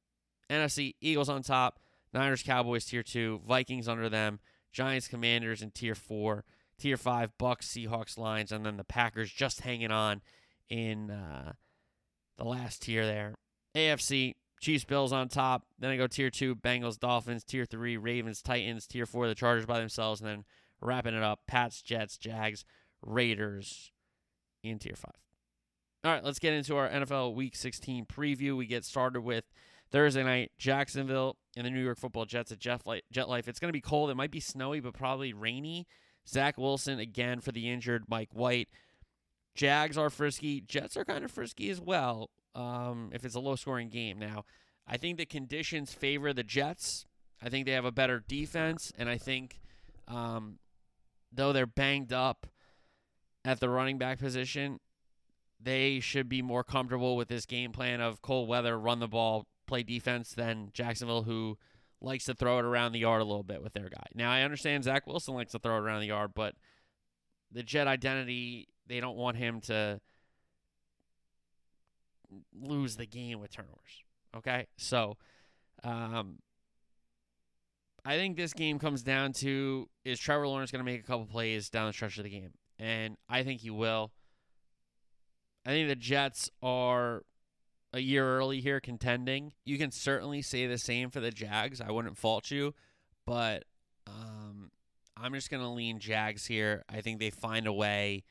NFC 0.49 0.95
Eagles 1.01 1.29
on 1.29 1.43
top, 1.43 1.81
Niners 2.13 2.43
Cowboys 2.43 2.85
tier 2.85 3.03
two, 3.03 3.41
Vikings 3.49 3.89
under 3.89 4.09
them, 4.09 4.39
Giants 4.73 5.09
Commanders 5.09 5.63
in 5.63 5.71
tier 5.71 5.97
four, 5.97 6.45
tier 6.79 6.97
five 6.97 7.37
Bucks 7.39 7.67
Seahawks 7.67 8.17
Lions, 8.17 8.53
and 8.53 8.65
then 8.65 8.77
the 8.77 8.85
Packers 8.85 9.33
just 9.33 9.63
hanging 9.63 9.91
on 9.91 10.21
in 10.69 11.11
uh, 11.11 11.55
the 12.37 12.45
last 12.45 12.83
tier 12.83 13.05
there. 13.05 13.35
AFC 13.75 14.35
Chiefs, 14.61 14.85
Bills 14.85 15.13
on 15.13 15.29
top. 15.29 15.65
Then 15.79 15.91
I 15.91 15.97
go 15.97 16.07
tier 16.07 16.31
two, 16.31 16.55
Bengals, 16.55 16.99
Dolphins. 16.99 17.45
Tier 17.45 17.65
three, 17.65 17.97
Ravens, 17.97 18.43
Titans. 18.43 18.87
Tier 18.87 19.07
four, 19.07 19.27
the 19.27 19.35
Chargers 19.35 19.67
by 19.67 19.81
themselves. 19.81 20.21
And 20.21 20.29
then 20.29 20.45
wrapping 20.81 21.15
it 21.15 21.23
up, 21.23 21.41
Pats, 21.47 21.83
Jets, 21.83 22.17
Jags, 22.17 22.65
Raiders 23.03 23.93
in 24.63 24.79
tier 24.79 24.97
five. 24.97 25.13
All 26.05 26.13
right, 26.13 26.25
let's 26.25 26.39
get 26.39 26.55
into 26.55 26.77
our 26.77 26.89
NFL 26.89 27.35
Week 27.35 27.55
16 27.55 28.07
preview. 28.07 28.57
We 28.57 28.67
get 28.67 28.85
started 28.85 29.21
with 29.21 29.45
Thursday 29.91 30.23
night, 30.23 30.53
Jacksonville 30.59 31.37
and 31.57 31.67
the 31.67 31.71
New 31.71 31.83
York 31.83 31.99
Football 31.99 32.25
Jets 32.25 32.53
at 32.53 32.61
MetLife. 32.61 33.49
It's 33.49 33.59
going 33.59 33.69
to 33.69 33.73
be 33.73 33.81
cold. 33.81 34.11
It 34.11 34.15
might 34.15 34.31
be 34.31 34.41
snowy, 34.41 34.81
but 34.81 34.95
probably 34.95 35.33
rainy. 35.33 35.87
Zach 36.27 36.57
Wilson 36.57 36.99
again 36.99 37.41
for 37.41 37.53
the 37.53 37.69
injured 37.69 38.05
Mike 38.09 38.31
White. 38.33 38.69
Jags 39.55 39.99
are 39.99 40.11
frisky. 40.11 40.61
Jets 40.61 40.97
are 40.97 41.05
kind 41.05 41.25
of 41.25 41.31
frisky 41.31 41.71
as 41.71 41.81
well 41.81 42.31
um, 42.55 43.11
if 43.13 43.25
it's 43.25 43.35
a 43.35 43.41
low 43.41 43.57
scoring 43.57 43.89
game. 43.89 44.19
Now, 44.19 44.45
I 44.87 44.97
think 44.97 45.19
the 45.19 45.27
conditions 45.27 45.93
favor 45.93 46.33
the 46.33 46.43
Jets. 46.43 47.05
I 47.43 47.49
think 47.49 47.67
they 47.67 47.73
have 47.73 47.85
a 47.85 47.93
better 47.93 48.23
defense, 48.27 48.93
and 48.99 49.09
I 49.09 49.17
think 49.19 49.61
um, 50.09 50.59
though 51.33 51.53
they're 51.53 51.67
banged 51.67 52.13
up 52.13 52.47
at 53.45 53.61
the 53.61 53.69
running 53.69 53.99
back 53.99 54.19
position, 54.19 54.81
they 55.61 56.01
should 56.01 56.29
be 56.29 56.43
more 56.43 56.65
comfortable 56.65 57.17
with 57.17 57.29
this 57.29 57.47
game 57.47 57.73
plan 57.73 58.01
of 58.01 58.23
cold 58.23 58.49
weather, 58.49 58.79
run 58.79 58.99
the 58.99 59.09
ball, 59.09 59.47
play 59.67 59.83
defense 59.83 60.33
than 60.33 60.71
Jacksonville, 60.73 61.23
who 61.23 61.59
likes 62.01 62.25
to 62.25 62.35
throw 62.35 62.59
it 62.59 62.65
around 62.65 62.93
the 62.93 62.99
yard 62.99 63.21
a 63.21 63.25
little 63.25 63.43
bit 63.43 63.63
with 63.63 63.75
their 63.75 63.89
guy. 63.89 64.07
Now, 64.15 64.31
I 64.31 64.43
understand 64.43 64.85
Zach 64.85 65.07
Wilson 65.07 65.35
likes 65.35 65.53
to 65.53 65.59
throw 65.59 65.77
it 65.77 65.81
around 65.81 66.01
the 66.01 66.07
yard, 66.07 66.33
but 66.35 66.55
the 67.53 67.63
Jet 67.63 67.87
identity, 67.87 68.69
they 68.87 69.01
don't 69.01 69.17
want 69.17 69.37
him 69.37 69.61
to 69.63 70.01
lose 72.59 72.97
the 72.97 73.07
game 73.07 73.41
with 73.41 73.51
turnovers. 73.51 74.05
Okay? 74.37 74.67
So, 74.77 75.17
um, 75.85 76.39
I 78.05 78.17
think 78.17 78.37
this 78.37 78.53
game 78.53 78.79
comes 78.79 79.03
down 79.03 79.33
to 79.35 79.89
is 80.05 80.19
Trevor 80.19 80.49
Lawrence 80.49 80.71
going 80.71 80.85
to 80.85 80.91
make 80.91 81.01
a 81.01 81.07
couple 81.07 81.27
plays 81.27 81.71
down 81.71 81.87
the 81.87 81.93
stretch 81.93 82.19
of 82.19 82.25
the 82.25 82.31
game? 82.31 82.53
And 82.79 83.17
I 83.29 83.43
think 83.43 83.61
he 83.61 83.71
will. 83.71 84.13
I 85.67 85.71
think 85.71 85.89
the 85.89 85.97
Jets 85.97 86.51
are 86.63 87.23
a 87.93 88.01
year 88.01 88.27
early 88.39 88.61
here 88.61 88.81
contending. 88.81 89.53
You 89.65 89.77
can 89.77 89.91
certainly 89.91 90.43
say 90.43 90.67
the 90.67 90.79
same 90.79 91.11
for 91.11 91.21
the 91.21 91.31
Jags. 91.31 91.81
I 91.81 91.91
wouldn't 91.91 92.17
fault 92.17 92.51
you, 92.51 92.75
but 93.27 93.65
um, 94.07 94.71
I'm 95.17 95.35
just 95.35 95.51
going 95.51 95.63
to 95.63 95.69
lean 95.69 95.99
Jags 95.99 96.47
here. 96.47 96.85
I 96.89 97.03
think 97.03 97.19
they 97.19 97.31
find 97.31 97.67
a 97.67 97.73
way. 97.73 98.25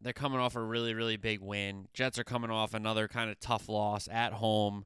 They're 0.00 0.12
coming 0.12 0.40
off 0.40 0.56
a 0.56 0.62
really, 0.62 0.94
really 0.94 1.16
big 1.16 1.40
win. 1.40 1.88
Jets 1.92 2.18
are 2.18 2.24
coming 2.24 2.50
off 2.50 2.74
another 2.74 3.08
kind 3.08 3.30
of 3.30 3.38
tough 3.40 3.68
loss 3.68 4.08
at 4.10 4.32
home 4.34 4.84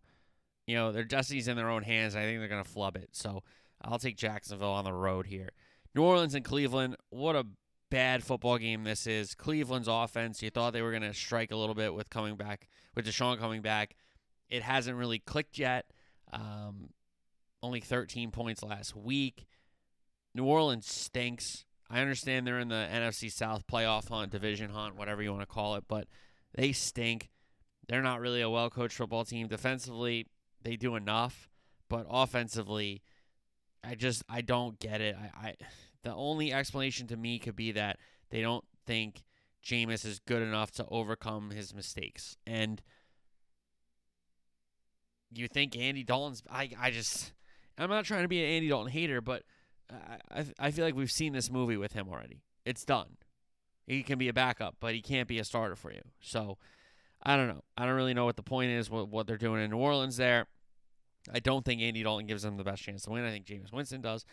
you 0.73 0.79
know, 0.79 0.91
their 0.91 1.05
destiny's 1.05 1.49
in 1.49 1.57
their 1.59 1.69
own 1.69 1.83
hands. 1.83 2.17
I 2.17 2.23
think 2.23 2.39
they're 2.39 2.49
going 2.49 2.65
to 2.65 2.69
flub 2.69 2.97
it. 2.97 3.11
So 3.13 3.43
I'll 3.83 3.99
take 3.99 4.17
Jacksonville 4.17 4.71
on 4.71 4.85
the 4.85 4.93
road 4.95 5.27
here. 5.27 5.51
New 5.95 6.03
Orleans 6.03 6.35
and 6.35 6.43
Cleveland. 6.43 6.97
What 7.11 7.37
a 7.37 7.45
bad 7.91 8.25
football 8.25 8.57
game 8.57 8.85
this 8.85 9.07
is. 9.07 9.35
Cleveland's 9.35 9.87
offense, 9.87 10.43
you 10.43 10.49
thought 10.49 10.73
they 10.73 10.81
were 10.81 10.93
going 10.93 11.03
to 11.03 11.13
strike 11.13 11.51
a 11.51 11.57
little 11.57 11.75
bit 11.75 11.93
with 11.93 12.09
coming 12.09 12.37
back, 12.37 12.69
with 12.95 13.07
Deshaun 13.07 13.39
coming 13.39 13.61
back. 13.61 13.95
It 14.49 14.63
hasn't 14.63 14.97
really 14.97 15.19
clicked 15.19 15.59
yet. 15.59 15.85
Um, 16.33 16.89
only 17.63 17.81
13 17.81 18.31
points 18.31 18.63
last 18.63 18.97
week. 18.97 19.47
New 20.35 20.45
Orleans 20.45 20.91
stinks. 20.91 21.67
I 21.91 22.01
understand 22.01 22.47
they're 22.47 22.59
in 22.59 22.69
the 22.69 22.89
NFC 22.91 23.31
South 23.31 23.67
playoff 23.67 24.09
hunt, 24.09 24.33
division 24.33 24.71
hunt, 24.71 24.97
whatever 24.97 25.23
you 25.23 25.31
want 25.31 25.43
to 25.43 25.47
call 25.47 25.75
it, 25.75 25.85
but 25.87 26.07
they 26.55 26.73
stink. 26.73 27.29
They're 27.89 28.01
not 28.01 28.21
really 28.21 28.41
a 28.41 28.49
well 28.49 28.71
coached 28.71 28.97
football 28.97 29.27
team. 29.27 29.49
Defensively, 29.49 30.29
they 30.65 30.77
do 30.77 30.97
enough, 30.97 31.49
but 31.89 32.07
offensively, 32.09 33.03
I 33.85 33.95
just 33.95 34.23
I 34.29 34.41
don't 34.41 34.79
get 34.79 35.01
it. 35.01 35.17
I, 35.17 35.49
I 35.49 35.55
the 36.03 36.15
only 36.15 36.53
explanation 36.53 37.07
to 37.09 37.17
me 37.17 37.39
could 37.39 37.57
be 37.57 37.73
that 37.73 37.99
they 38.31 38.41
don't 38.41 38.65
think 38.87 39.23
Jameis 39.65 40.05
is 40.05 40.21
good 40.21 40.43
enough 40.43 40.71
to 40.73 40.87
overcome 40.89 41.51
his 41.51 41.75
mistakes. 41.75 42.37
And 42.47 42.83
you 45.35 45.49
think 45.49 45.77
Andy 45.77 46.03
Dalton's 46.03 46.43
I 46.51 46.71
I 46.79 46.91
just 46.91 47.33
I'm 47.79 47.91
not 47.91 48.05
trying 48.05 48.23
to 48.23 48.29
be 48.29 48.43
an 48.43 48.51
Andy 48.51 48.69
Dalton 48.69 48.93
hater, 48.93 49.21
but 49.21 49.43
I 49.91 50.41
I, 50.41 50.47
I 50.59 50.71
feel 50.71 50.85
like 50.85 50.95
we've 50.95 51.11
seen 51.11 51.33
this 51.33 51.51
movie 51.51 51.77
with 51.77 51.93
him 51.93 52.09
already. 52.09 52.43
It's 52.65 52.85
done. 52.85 53.17
He 53.87 54.03
can 54.03 54.19
be 54.19 54.29
a 54.29 54.33
backup, 54.33 54.77
but 54.81 54.95
he 54.95 55.03
can't 55.03 55.29
be 55.29 55.39
a 55.39 55.45
starter 55.45 55.75
for 55.75 55.93
you. 55.93 56.03
So 56.21 56.59
I 57.23 57.37
don't 57.37 57.49
know. 57.49 57.63
I 57.77 57.87
don't 57.87 57.95
really 57.95 58.15
know 58.15 58.25
what 58.25 58.37
the 58.37 58.43
point 58.43 58.71
is, 58.71 58.91
what, 58.91 59.09
what 59.09 59.27
they're 59.27 59.37
doing 59.37 59.63
in 59.63 59.71
New 59.71 59.77
Orleans 59.77 60.17
there. 60.17 60.47
I 61.33 61.41
don't 61.41 61.65
think 61.65 61.81
Andy 61.81 62.03
Dalton 62.03 62.27
gives 62.27 62.43
them 62.43 62.57
the 62.57 62.65
best 62.65 62.83
chance 62.83 63.03
to 63.03 63.11
win. 63.11 63.25
I 63.25 63.31
think 63.31 63.47
Jameis 63.47 63.73
Winston 63.73 64.01
does. 64.01 64.25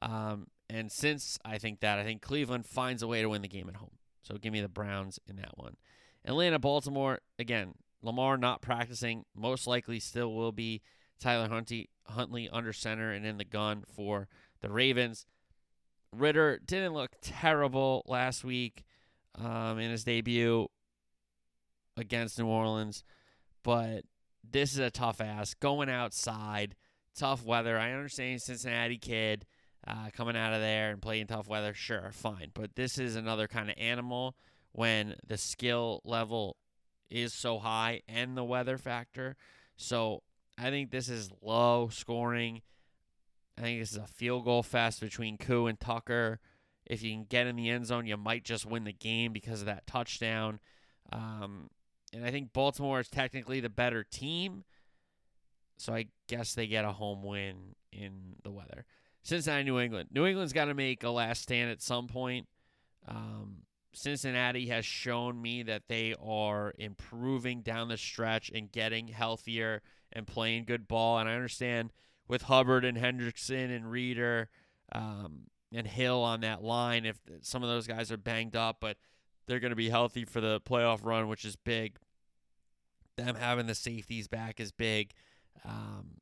Um, 0.00 0.46
and 0.70 0.90
since 0.92 1.38
I 1.44 1.58
think 1.58 1.80
that, 1.80 1.98
I 1.98 2.04
think 2.04 2.22
Cleveland 2.22 2.66
finds 2.66 3.02
a 3.02 3.08
way 3.08 3.22
to 3.22 3.28
win 3.28 3.42
the 3.42 3.48
game 3.48 3.68
at 3.68 3.76
home. 3.76 3.96
So 4.22 4.36
give 4.36 4.52
me 4.52 4.60
the 4.60 4.68
Browns 4.68 5.18
in 5.26 5.36
that 5.36 5.56
one. 5.56 5.76
Atlanta, 6.24 6.58
Baltimore, 6.58 7.20
again, 7.38 7.74
Lamar 8.02 8.36
not 8.36 8.62
practicing, 8.62 9.24
most 9.34 9.66
likely 9.66 9.98
still 9.98 10.32
will 10.34 10.52
be 10.52 10.82
Tyler 11.18 11.48
Huntley, 11.48 11.88
Huntley 12.06 12.48
under 12.48 12.72
center 12.72 13.10
and 13.10 13.26
in 13.26 13.38
the 13.38 13.44
gun 13.44 13.84
for 13.94 14.28
the 14.60 14.70
Ravens. 14.70 15.26
Ridder 16.12 16.60
didn't 16.64 16.94
look 16.94 17.16
terrible 17.20 18.02
last 18.06 18.44
week 18.44 18.84
um, 19.34 19.78
in 19.78 19.90
his 19.90 20.04
debut 20.04 20.68
against 21.96 22.38
New 22.38 22.46
Orleans, 22.46 23.04
but 23.62 24.02
this 24.50 24.72
is 24.72 24.78
a 24.78 24.90
tough 24.90 25.20
ass. 25.20 25.54
Going 25.54 25.88
outside, 25.88 26.74
tough 27.16 27.44
weather. 27.44 27.78
I 27.78 27.92
understand 27.92 28.42
Cincinnati 28.42 28.98
kid 28.98 29.46
uh, 29.86 30.10
coming 30.12 30.36
out 30.36 30.52
of 30.52 30.60
there 30.60 30.90
and 30.90 31.00
playing 31.02 31.26
tough 31.26 31.48
weather. 31.48 31.74
Sure, 31.74 32.10
fine. 32.12 32.50
But 32.54 32.74
this 32.76 32.98
is 32.98 33.16
another 33.16 33.48
kind 33.48 33.70
of 33.70 33.76
animal 33.78 34.36
when 34.72 35.16
the 35.26 35.38
skill 35.38 36.00
level 36.04 36.56
is 37.10 37.32
so 37.32 37.58
high 37.58 38.02
and 38.08 38.36
the 38.36 38.44
weather 38.44 38.78
factor. 38.78 39.36
So 39.76 40.22
I 40.58 40.70
think 40.70 40.90
this 40.90 41.08
is 41.08 41.30
low 41.40 41.88
scoring. 41.88 42.62
I 43.56 43.62
think 43.62 43.80
this 43.80 43.92
is 43.92 43.98
a 43.98 44.06
field 44.06 44.44
goal 44.44 44.62
fest 44.62 45.00
between 45.00 45.38
Koo 45.38 45.66
and 45.66 45.78
Tucker. 45.80 46.40
If 46.86 47.02
you 47.02 47.12
can 47.12 47.24
get 47.24 47.46
in 47.46 47.56
the 47.56 47.70
end 47.70 47.86
zone, 47.86 48.06
you 48.06 48.16
might 48.16 48.44
just 48.44 48.66
win 48.66 48.84
the 48.84 48.92
game 48.92 49.32
because 49.32 49.60
of 49.60 49.66
that 49.66 49.86
touchdown. 49.86 50.60
Um, 51.12 51.70
and 52.12 52.24
I 52.24 52.30
think 52.30 52.52
Baltimore 52.52 53.00
is 53.00 53.08
technically 53.08 53.60
the 53.60 53.68
better 53.68 54.04
team. 54.04 54.64
So 55.76 55.94
I 55.94 56.06
guess 56.26 56.54
they 56.54 56.66
get 56.66 56.84
a 56.84 56.92
home 56.92 57.22
win 57.22 57.74
in 57.92 58.36
the 58.42 58.50
weather. 58.50 58.84
Cincinnati, 59.22 59.64
New 59.64 59.78
England. 59.78 60.08
New 60.12 60.26
England's 60.26 60.52
got 60.52 60.66
to 60.66 60.74
make 60.74 61.04
a 61.04 61.10
last 61.10 61.42
stand 61.42 61.70
at 61.70 61.82
some 61.82 62.08
point. 62.08 62.46
Um, 63.06 63.58
Cincinnati 63.92 64.66
has 64.68 64.84
shown 64.84 65.40
me 65.40 65.62
that 65.64 65.82
they 65.88 66.14
are 66.22 66.74
improving 66.78 67.62
down 67.62 67.88
the 67.88 67.96
stretch 67.96 68.50
and 68.54 68.70
getting 68.70 69.08
healthier 69.08 69.82
and 70.12 70.26
playing 70.26 70.64
good 70.64 70.88
ball. 70.88 71.18
And 71.18 71.28
I 71.28 71.34
understand 71.34 71.92
with 72.26 72.42
Hubbard 72.42 72.84
and 72.84 72.98
Hendrickson 72.98 73.74
and 73.74 73.90
Reader 73.90 74.48
um, 74.92 75.42
and 75.72 75.86
Hill 75.86 76.22
on 76.22 76.40
that 76.40 76.62
line, 76.62 77.04
if 77.04 77.18
some 77.42 77.62
of 77.62 77.68
those 77.68 77.86
guys 77.86 78.10
are 78.10 78.16
banged 78.16 78.56
up, 78.56 78.78
but 78.80 78.96
they're 79.48 79.60
going 79.60 79.70
to 79.70 79.76
be 79.76 79.88
healthy 79.88 80.24
for 80.24 80.40
the 80.40 80.60
playoff 80.60 81.00
run, 81.02 81.26
which 81.26 81.44
is 81.44 81.56
big. 81.56 81.96
Them 83.16 83.34
having 83.34 83.66
the 83.66 83.74
safeties 83.74 84.28
back 84.28 84.60
is 84.60 84.70
big. 84.70 85.12
Um, 85.64 86.18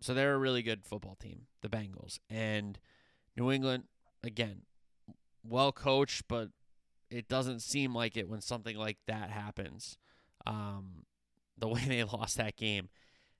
so 0.00 0.12
they're 0.12 0.34
a 0.34 0.38
really 0.38 0.62
good 0.62 0.84
football 0.84 1.16
team, 1.16 1.42
the 1.62 1.68
Bengals. 1.68 2.18
And 2.28 2.78
New 3.36 3.50
England, 3.50 3.84
again, 4.22 4.62
well 5.42 5.72
coached, 5.72 6.24
but 6.28 6.50
it 7.10 7.28
doesn't 7.28 7.60
seem 7.60 7.94
like 7.94 8.16
it 8.16 8.28
when 8.28 8.40
something 8.40 8.76
like 8.76 8.98
that 9.06 9.30
happens. 9.30 9.96
Um, 10.46 11.04
the 11.56 11.68
way 11.68 11.84
they 11.86 12.04
lost 12.04 12.36
that 12.36 12.56
game. 12.56 12.88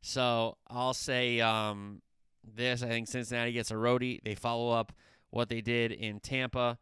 So 0.00 0.56
I'll 0.68 0.94
say 0.94 1.40
um, 1.40 2.00
this. 2.44 2.82
I 2.82 2.88
think 2.88 3.08
Cincinnati 3.08 3.52
gets 3.52 3.72
a 3.72 3.74
roadie. 3.74 4.20
They 4.22 4.36
follow 4.36 4.70
up 4.70 4.92
what 5.30 5.48
they 5.48 5.60
did 5.60 5.90
in 5.90 6.20
Tampa. 6.20 6.78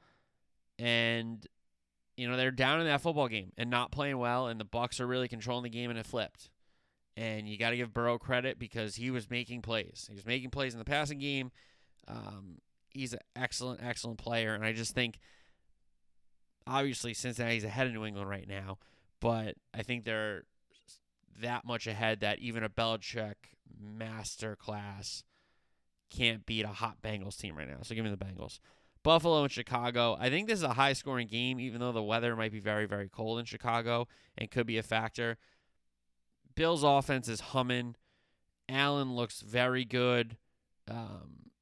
And 0.79 1.47
you 2.17 2.29
know, 2.29 2.37
they're 2.37 2.51
down 2.51 2.81
in 2.81 2.87
that 2.87 3.01
football 3.01 3.29
game 3.29 3.53
and 3.59 3.71
not 3.71 3.93
playing 3.93 4.19
well, 4.19 4.49
and 4.49 4.59
the 4.59 4.65
Bucks 4.65 5.01
are 5.01 5.07
really 5.07 5.29
controlling 5.29 5.65
the 5.65 5.71
game, 5.71 5.91
and 5.91 5.99
it 5.99 6.07
flipped. 6.07 6.51
And 7.17 7.49
you 7.49 7.57
got 7.59 7.71
to 7.71 7.77
give 7.77 7.95
Burrow 7.95 8.19
credit 8.19 8.59
because 8.59 8.97
he 8.97 9.11
was 9.11 9.31
making 9.31 9.63
plays. 9.63 10.07
He 10.09 10.15
was 10.15 10.27
making 10.27 10.51
plays 10.51 10.75
in 10.75 10.79
the 10.79 10.85
passing 10.85 11.19
game. 11.19 11.51
Um, 12.09 12.59
he's 12.89 13.13
an 13.13 13.21
excellent, 13.35 13.81
excellent 13.83 14.19
player, 14.19 14.55
and 14.55 14.65
I 14.65 14.73
just 14.73 14.95
think, 14.95 15.19
obviously, 16.67 17.15
Cincinnati's 17.15 17.65
ahead 17.65 17.87
of 17.87 17.93
New 17.93 18.05
England 18.05 18.29
right 18.29 18.49
now, 18.49 18.79
but 19.21 19.57
I 19.75 19.83
think 19.83 20.05
they're 20.05 20.45
that 21.41 21.65
much 21.67 21.87
ahead 21.87 22.21
that 22.21 22.39
even 22.39 22.63
a 22.63 22.69
Belichick 22.69 23.35
master 23.79 24.57
class 24.57 25.23
can't 26.11 26.47
beat 26.47 26.65
a 26.65 26.69
hot 26.69 27.03
Bengals 27.03 27.37
team 27.37 27.57
right 27.57 27.69
now. 27.69 27.79
So 27.83 27.95
give 27.95 28.05
me 28.05 28.11
the 28.11 28.17
Bengals. 28.17 28.59
Buffalo 29.07 29.45
and 29.45 29.53
Chicago. 29.53 30.16
I 30.19 30.31
think 30.31 30.49
this 30.49 30.59
is 30.59 30.64
a 30.64 30.73
high 30.73 30.92
scoring 30.92 31.29
game, 31.29 31.61
even 31.61 31.79
though 31.79 31.92
the 31.92 32.03
weather 32.03 32.35
might 32.35 32.51
be 32.51 32.59
very, 32.59 32.87
very 32.87 33.09
cold 33.09 33.38
in 33.38 33.45
Chicago 33.45 34.09
and 34.37 34.51
could 34.51 34.66
be 34.66 34.79
a 34.79 34.83
factor. 34.83 35.37
Bills' 36.57 36.83
offense 36.83 37.29
is 37.29 37.38
humming. 37.38 37.95
Allen 38.69 39.14
looks 39.14 39.42
very 39.42 39.85
good. 39.85 40.37
Um, 40.90 41.53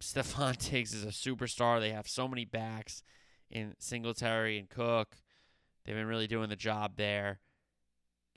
Diggs 0.58 0.94
is 0.94 1.04
a 1.04 1.08
superstar. 1.08 1.78
They 1.78 1.90
have 1.90 2.08
so 2.08 2.26
many 2.26 2.46
backs 2.46 3.02
in 3.50 3.74
Singletary 3.78 4.58
and 4.58 4.70
Cook. 4.70 5.16
They've 5.84 5.94
been 5.94 6.06
really 6.06 6.26
doing 6.26 6.48
the 6.48 6.56
job 6.56 6.92
there. 6.96 7.40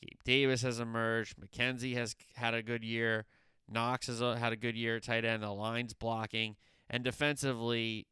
Gabe 0.01 0.23
Davis 0.25 0.62
has 0.63 0.82
emerged. 0.82 1.36
McKenzie 1.38 1.95
has 1.95 2.17
had 2.36 2.53
a 2.53 2.62
good 2.62 2.84
year. 2.84 3.27
Knox 3.69 4.08
has 4.08 4.19
had 4.19 4.51
a 4.51 4.58
good 4.58 4.75
year 4.75 4.97
at 4.97 5.03
tight 5.03 5.23
end. 5.23 5.41
The 5.41 5.51
line's 5.51 5.93
blocking. 5.93 6.58
And 6.89 7.04
defensively, 7.04 8.08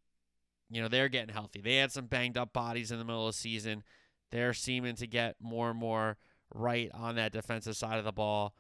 you 0.70 0.82
know, 0.82 0.88
they're 0.88 1.10
getting 1.10 1.34
healthy. 1.34 1.62
They 1.62 1.78
had 1.78 1.92
some 1.92 2.06
banged 2.06 2.38
up 2.38 2.54
bodies 2.54 2.92
in 2.92 3.00
the 3.00 3.06
middle 3.06 3.28
of 3.28 3.34
the 3.34 3.40
season. 3.40 3.84
They're 4.32 4.54
seeming 4.54 4.96
to 4.98 5.08
get 5.08 5.36
more 5.42 5.70
and 5.70 5.80
more 5.80 6.18
right 6.54 6.92
on 6.94 7.16
that 7.16 7.32
defensive 7.32 7.78
side 7.78 8.00
of 8.00 8.06
the 8.06 8.12
ball. 8.12 8.54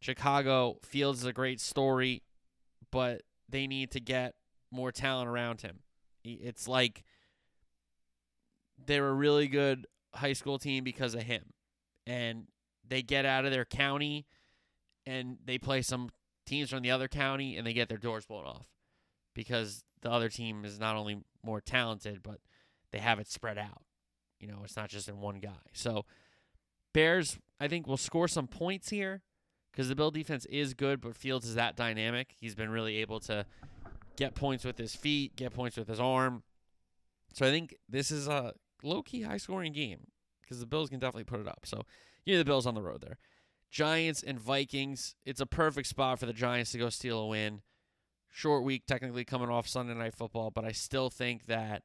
Chicago 0.00 0.78
Fields 0.82 1.20
is 1.20 1.26
a 1.26 1.32
great 1.32 1.60
story, 1.60 2.22
but 2.90 3.22
they 3.48 3.66
need 3.66 3.90
to 3.92 4.00
get 4.00 4.34
more 4.70 4.90
talent 4.90 5.28
around 5.28 5.60
him. 5.60 5.80
It's 6.24 6.66
like 6.66 7.04
they're 8.84 9.08
a 9.08 9.14
really 9.14 9.46
good 9.46 9.86
high 10.14 10.32
school 10.32 10.58
team 10.58 10.84
because 10.84 11.14
of 11.14 11.22
him. 11.22 11.52
And 12.06 12.48
they 12.86 13.02
get 13.02 13.24
out 13.24 13.44
of 13.44 13.50
their 13.50 13.64
county 13.64 14.26
and 15.06 15.38
they 15.44 15.58
play 15.58 15.82
some 15.82 16.10
teams 16.46 16.70
from 16.70 16.82
the 16.82 16.90
other 16.90 17.08
county 17.08 17.56
and 17.56 17.66
they 17.66 17.72
get 17.72 17.88
their 17.88 17.98
doors 17.98 18.26
blown 18.26 18.44
off 18.44 18.73
because 19.34 19.84
the 20.02 20.10
other 20.10 20.28
team 20.28 20.64
is 20.64 20.78
not 20.78 20.96
only 20.96 21.22
more 21.44 21.60
talented, 21.60 22.22
but 22.22 22.38
they 22.92 22.98
have 22.98 23.18
it 23.18 23.28
spread 23.28 23.58
out. 23.58 23.82
You 24.40 24.48
know, 24.48 24.60
it's 24.64 24.76
not 24.76 24.88
just 24.88 25.08
in 25.08 25.20
one 25.20 25.38
guy. 25.40 25.50
So 25.72 26.04
Bears, 26.92 27.38
I 27.60 27.68
think, 27.68 27.86
will 27.86 27.96
score 27.96 28.28
some 28.28 28.46
points 28.46 28.90
here 28.90 29.22
because 29.72 29.88
the 29.88 29.96
Bill 29.96 30.10
defense 30.10 30.46
is 30.46 30.74
good, 30.74 31.00
but 31.00 31.16
Fields 31.16 31.46
is 31.46 31.54
that 31.54 31.76
dynamic. 31.76 32.34
He's 32.38 32.54
been 32.54 32.70
really 32.70 32.98
able 32.98 33.20
to 33.20 33.46
get 34.16 34.34
points 34.34 34.64
with 34.64 34.78
his 34.78 34.94
feet, 34.94 35.36
get 35.36 35.52
points 35.52 35.76
with 35.76 35.88
his 35.88 36.00
arm. 36.00 36.42
So 37.32 37.46
I 37.46 37.50
think 37.50 37.74
this 37.88 38.10
is 38.10 38.28
a 38.28 38.54
low 38.82 39.02
key 39.02 39.22
high 39.22 39.38
scoring 39.38 39.72
game 39.72 40.06
because 40.42 40.60
the 40.60 40.66
Bills 40.66 40.90
can 40.90 41.00
definitely 41.00 41.24
put 41.24 41.40
it 41.40 41.48
up. 41.48 41.60
So 41.64 41.82
you 42.24 42.34
know 42.34 42.38
the 42.38 42.44
Bills 42.44 42.66
on 42.66 42.74
the 42.74 42.82
road 42.82 43.00
there. 43.00 43.18
Giants 43.70 44.22
and 44.22 44.38
Vikings. 44.38 45.16
It's 45.26 45.40
a 45.40 45.46
perfect 45.46 45.88
spot 45.88 46.20
for 46.20 46.26
the 46.26 46.32
Giants 46.32 46.70
to 46.72 46.78
go 46.78 46.90
steal 46.90 47.18
a 47.18 47.26
win. 47.26 47.62
Short 48.36 48.64
week, 48.64 48.84
technically 48.88 49.24
coming 49.24 49.48
off 49.48 49.68
Sunday 49.68 49.94
Night 49.94 50.16
Football, 50.16 50.50
but 50.50 50.64
I 50.64 50.72
still 50.72 51.08
think 51.08 51.46
that 51.46 51.84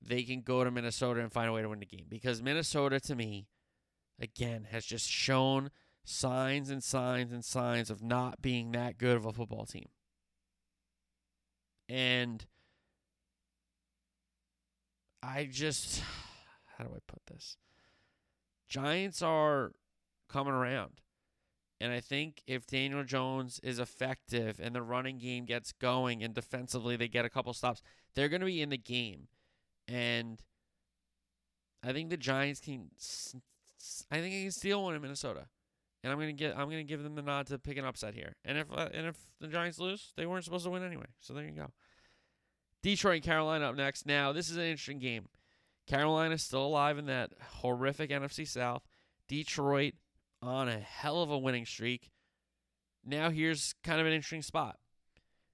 they 0.00 0.22
can 0.22 0.42
go 0.42 0.62
to 0.62 0.70
Minnesota 0.70 1.20
and 1.20 1.32
find 1.32 1.48
a 1.48 1.52
way 1.52 1.62
to 1.62 1.68
win 1.68 1.80
the 1.80 1.84
game 1.86 2.06
because 2.08 2.40
Minnesota, 2.40 3.00
to 3.00 3.16
me, 3.16 3.48
again, 4.20 4.68
has 4.70 4.84
just 4.84 5.10
shown 5.10 5.72
signs 6.04 6.70
and 6.70 6.80
signs 6.80 7.32
and 7.32 7.44
signs 7.44 7.90
of 7.90 8.04
not 8.04 8.40
being 8.40 8.70
that 8.70 8.98
good 8.98 9.16
of 9.16 9.26
a 9.26 9.32
football 9.32 9.66
team. 9.66 9.88
And 11.88 12.46
I 15.24 15.48
just, 15.50 16.04
how 16.78 16.84
do 16.84 16.90
I 16.94 17.00
put 17.08 17.26
this? 17.26 17.56
Giants 18.68 19.22
are 19.22 19.72
coming 20.28 20.54
around. 20.54 21.00
And 21.84 21.92
I 21.92 22.00
think 22.00 22.42
if 22.46 22.66
Daniel 22.66 23.04
Jones 23.04 23.60
is 23.62 23.78
effective 23.78 24.58
and 24.58 24.74
the 24.74 24.80
running 24.80 25.18
game 25.18 25.44
gets 25.44 25.70
going 25.70 26.24
and 26.24 26.32
defensively 26.32 26.96
they 26.96 27.08
get 27.08 27.26
a 27.26 27.28
couple 27.28 27.52
stops, 27.52 27.82
they're 28.14 28.30
going 28.30 28.40
to 28.40 28.46
be 28.46 28.62
in 28.62 28.70
the 28.70 28.78
game. 28.78 29.28
And 29.86 30.40
I 31.82 31.92
think 31.92 32.08
the 32.08 32.16
Giants 32.16 32.60
can 32.60 32.88
I 34.10 34.14
think 34.14 34.34
they 34.34 34.42
can 34.44 34.50
steal 34.50 34.82
one 34.82 34.94
in 34.94 35.02
Minnesota. 35.02 35.44
And 36.02 36.10
I'm 36.10 36.16
going 36.16 36.34
to 36.34 36.42
get 36.42 36.52
I'm 36.52 36.70
going 36.70 36.78
to 36.78 36.84
give 36.84 37.02
them 37.02 37.16
the 37.16 37.22
nod 37.22 37.48
to 37.48 37.58
pick 37.58 37.76
an 37.76 37.84
upset 37.84 38.14
here. 38.14 38.34
And 38.46 38.56
if 38.56 38.72
uh, 38.72 38.88
and 38.94 39.06
if 39.06 39.18
the 39.38 39.48
Giants 39.48 39.78
lose, 39.78 40.14
they 40.16 40.24
weren't 40.24 40.44
supposed 40.44 40.64
to 40.64 40.70
win 40.70 40.82
anyway. 40.82 41.08
So 41.20 41.34
there 41.34 41.44
you 41.44 41.50
go. 41.50 41.66
Detroit 42.82 43.16
and 43.16 43.24
Carolina 43.24 43.68
up 43.68 43.76
next. 43.76 44.06
Now, 44.06 44.32
this 44.32 44.48
is 44.48 44.56
an 44.56 44.62
interesting 44.62 45.00
game. 45.00 45.26
Carolina's 45.86 46.42
still 46.42 46.64
alive 46.64 46.96
in 46.96 47.04
that 47.06 47.32
horrific 47.60 48.08
NFC 48.08 48.48
South. 48.48 48.86
Detroit 49.28 49.92
on 50.44 50.68
a 50.68 50.78
hell 50.78 51.22
of 51.22 51.30
a 51.30 51.38
winning 51.38 51.66
streak. 51.66 52.10
Now 53.04 53.30
here's 53.30 53.74
kind 53.82 54.00
of 54.00 54.06
an 54.06 54.12
interesting 54.12 54.42
spot. 54.42 54.78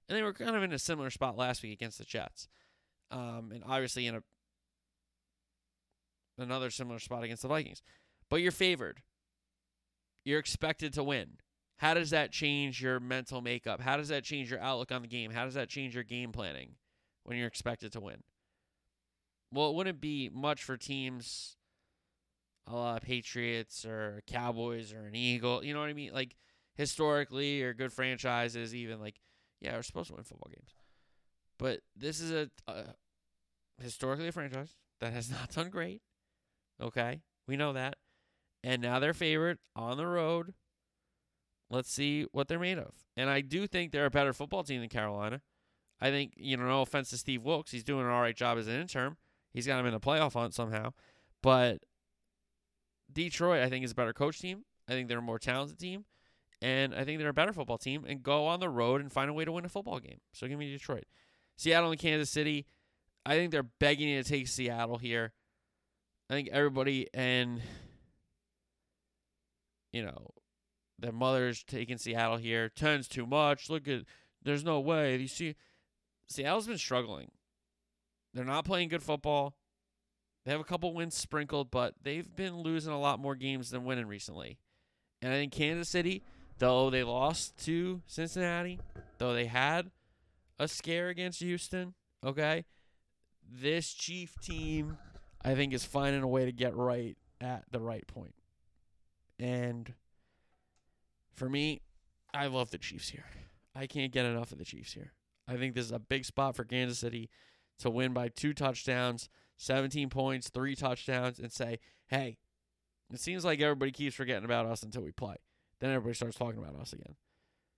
And 0.07 0.17
they 0.17 0.23
were 0.23 0.33
kind 0.33 0.55
of 0.55 0.63
in 0.63 0.73
a 0.73 0.79
similar 0.79 1.09
spot 1.09 1.37
last 1.37 1.63
week 1.63 1.73
against 1.73 1.97
the 1.97 2.03
Jets. 2.03 2.47
Um, 3.09 3.51
and 3.53 3.63
obviously 3.65 4.07
in 4.07 4.15
a 4.15 4.23
another 6.37 6.69
similar 6.69 6.99
spot 6.99 7.23
against 7.23 7.43
the 7.43 7.47
Vikings. 7.47 7.81
But 8.29 8.37
you're 8.37 8.51
favored. 8.51 9.01
You're 10.23 10.39
expected 10.39 10.93
to 10.93 11.03
win. 11.03 11.37
How 11.77 11.93
does 11.93 12.11
that 12.11 12.31
change 12.31 12.81
your 12.81 12.99
mental 12.99 13.41
makeup? 13.41 13.81
How 13.81 13.97
does 13.97 14.09
that 14.09 14.23
change 14.23 14.51
your 14.51 14.59
outlook 14.59 14.91
on 14.91 15.01
the 15.01 15.07
game? 15.07 15.31
How 15.31 15.45
does 15.45 15.55
that 15.55 15.69
change 15.69 15.95
your 15.95 16.03
game 16.03 16.31
planning 16.31 16.75
when 17.23 17.37
you're 17.37 17.47
expected 17.47 17.91
to 17.93 17.99
win? 17.99 18.23
Well, 19.51 19.69
it 19.69 19.75
wouldn't 19.75 19.99
be 19.99 20.29
much 20.31 20.63
for 20.63 20.77
teams 20.77 21.57
a 22.67 22.75
la 22.75 22.99
Patriots 22.99 23.85
or 23.85 24.21
Cowboys 24.27 24.93
or 24.93 25.05
an 25.05 25.15
Eagle. 25.15 25.63
You 25.63 25.73
know 25.73 25.79
what 25.79 25.89
I 25.89 25.93
mean? 25.93 26.13
Like 26.13 26.35
historically 26.75 27.61
or 27.63 27.73
good 27.73 27.91
franchises, 27.91 28.73
even 28.75 28.99
like 28.99 29.19
yeah, 29.59 29.75
we're 29.75 29.83
supposed 29.83 30.09
to 30.09 30.15
win 30.15 30.23
football 30.23 30.51
games. 30.53 30.75
But 31.59 31.81
this 31.95 32.19
is 32.19 32.31
a, 32.31 32.49
a 32.67 32.95
historically 33.81 34.27
a 34.27 34.31
franchise 34.31 34.75
that 34.99 35.13
has 35.13 35.29
not 35.31 35.51
done 35.51 35.69
great. 35.69 36.01
Okay, 36.81 37.21
we 37.47 37.57
know 37.57 37.73
that, 37.73 37.97
and 38.63 38.81
now 38.81 38.99
they're 38.99 39.13
favorite 39.13 39.59
on 39.75 39.97
the 39.97 40.07
road. 40.07 40.53
Let's 41.69 41.91
see 41.91 42.25
what 42.33 42.47
they're 42.47 42.59
made 42.59 42.77
of. 42.77 42.91
And 43.15 43.29
I 43.29 43.39
do 43.39 43.65
think 43.65 43.91
they're 43.91 44.05
a 44.05 44.11
better 44.11 44.33
football 44.33 44.63
team 44.63 44.81
than 44.81 44.89
Carolina. 44.89 45.41
I 46.01 46.09
think, 46.09 46.33
you 46.35 46.57
know, 46.57 46.65
no 46.65 46.81
offense 46.81 47.11
to 47.11 47.17
Steve 47.17 47.43
Wilks, 47.43 47.71
he's 47.71 47.83
doing 47.83 48.05
an 48.05 48.11
all 48.11 48.21
right 48.21 48.35
job 48.35 48.57
as 48.57 48.67
an 48.67 48.79
intern. 48.79 49.15
He's 49.53 49.67
got 49.67 49.79
him 49.79 49.85
in 49.85 49.93
the 49.93 49.99
playoff 49.99 50.33
hunt 50.33 50.53
somehow. 50.53 50.91
But 51.41 51.83
Detroit, 53.13 53.61
I 53.61 53.69
think, 53.69 53.85
is 53.85 53.91
a 53.91 53.95
better 53.95 54.13
coach 54.13 54.39
team. 54.39 54.63
I 54.87 54.93
think 54.93 55.07
they're 55.07 55.19
a 55.19 55.21
more 55.21 55.39
talented 55.39 55.79
team. 55.79 56.05
And 56.61 56.93
I 56.93 57.03
think 57.03 57.19
they're 57.19 57.29
a 57.29 57.33
better 57.33 57.53
football 57.53 57.79
team 57.79 58.05
and 58.07 58.21
go 58.21 58.45
on 58.45 58.59
the 58.59 58.69
road 58.69 59.01
and 59.01 59.11
find 59.11 59.29
a 59.29 59.33
way 59.33 59.45
to 59.45 59.51
win 59.51 59.65
a 59.65 59.69
football 59.69 59.99
game. 59.99 60.19
So 60.31 60.47
give 60.47 60.59
me 60.59 60.71
Detroit. 60.71 61.05
Seattle 61.57 61.91
and 61.91 61.99
Kansas 61.99 62.29
City. 62.29 62.67
I 63.25 63.35
think 63.35 63.51
they're 63.51 63.63
begging 63.63 64.09
you 64.09 64.21
to 64.21 64.29
take 64.29 64.47
Seattle 64.47 64.97
here. 64.97 65.33
I 66.29 66.33
think 66.33 66.49
everybody 66.51 67.07
and 67.13 67.61
you 69.91 70.03
know 70.03 70.29
their 70.97 71.11
mothers 71.11 71.63
taking 71.63 71.97
Seattle 71.97 72.37
here. 72.37 72.69
Ten's 72.69 73.07
too 73.07 73.25
much. 73.25 73.69
Look 73.69 73.87
at 73.87 74.03
there's 74.41 74.63
no 74.63 74.79
way. 74.79 75.17
You 75.17 75.27
see 75.27 75.55
Seattle's 76.27 76.67
been 76.67 76.77
struggling. 76.77 77.31
They're 78.33 78.45
not 78.45 78.65
playing 78.65 78.89
good 78.89 79.03
football. 79.03 79.55
They 80.45 80.51
have 80.51 80.59
a 80.59 80.65
couple 80.65 80.93
wins 80.93 81.15
sprinkled, 81.15 81.69
but 81.69 81.93
they've 82.01 82.35
been 82.35 82.61
losing 82.61 82.93
a 82.93 82.99
lot 82.99 83.19
more 83.19 83.35
games 83.35 83.69
than 83.69 83.85
winning 83.85 84.07
recently. 84.07 84.57
And 85.21 85.31
I 85.31 85.35
think 85.35 85.53
Kansas 85.53 85.89
City, 85.89 86.23
though 86.57 86.89
they 86.89 87.03
lost 87.03 87.57
to 87.65 88.01
Cincinnati, 88.07 88.79
though 89.19 89.33
they 89.33 89.45
had 89.45 89.91
a 90.57 90.67
scare 90.67 91.09
against 91.09 91.41
Houston, 91.41 91.93
okay, 92.25 92.65
this 93.47 93.93
Chief 93.93 94.33
team, 94.41 94.97
I 95.43 95.53
think, 95.53 95.73
is 95.73 95.85
finding 95.85 96.23
a 96.23 96.27
way 96.27 96.45
to 96.45 96.51
get 96.51 96.75
right 96.75 97.17
at 97.39 97.65
the 97.71 97.79
right 97.79 98.05
point. 98.07 98.33
And 99.39 99.93
for 101.35 101.49
me, 101.49 101.81
I 102.33 102.47
love 102.47 102.71
the 102.71 102.77
Chiefs 102.77 103.09
here. 103.09 103.25
I 103.75 103.87
can't 103.87 104.11
get 104.11 104.25
enough 104.25 104.51
of 104.51 104.57
the 104.57 104.65
Chiefs 104.65 104.93
here. 104.93 105.13
I 105.47 105.57
think 105.57 105.75
this 105.75 105.85
is 105.85 105.91
a 105.91 105.99
big 105.99 106.25
spot 106.25 106.55
for 106.55 106.63
Kansas 106.63 106.99
City 106.99 107.29
to 107.79 107.89
win 107.89 108.13
by 108.13 108.29
two 108.29 108.53
touchdowns, 108.53 109.29
17 109.61 110.09
points, 110.09 110.49
three 110.49 110.75
touchdowns, 110.75 111.39
and 111.39 111.51
say, 111.51 111.79
hey, 112.07 112.37
it 113.13 113.19
seems 113.19 113.45
like 113.45 113.61
everybody 113.61 113.91
keeps 113.91 114.15
forgetting 114.15 114.45
about 114.45 114.65
us 114.65 114.81
until 114.83 115.03
we 115.03 115.11
play. 115.11 115.35
Then 115.79 115.91
everybody 115.91 116.15
starts 116.15 116.37
talking 116.37 116.59
about 116.59 116.79
us 116.79 116.93
again. 116.93 117.15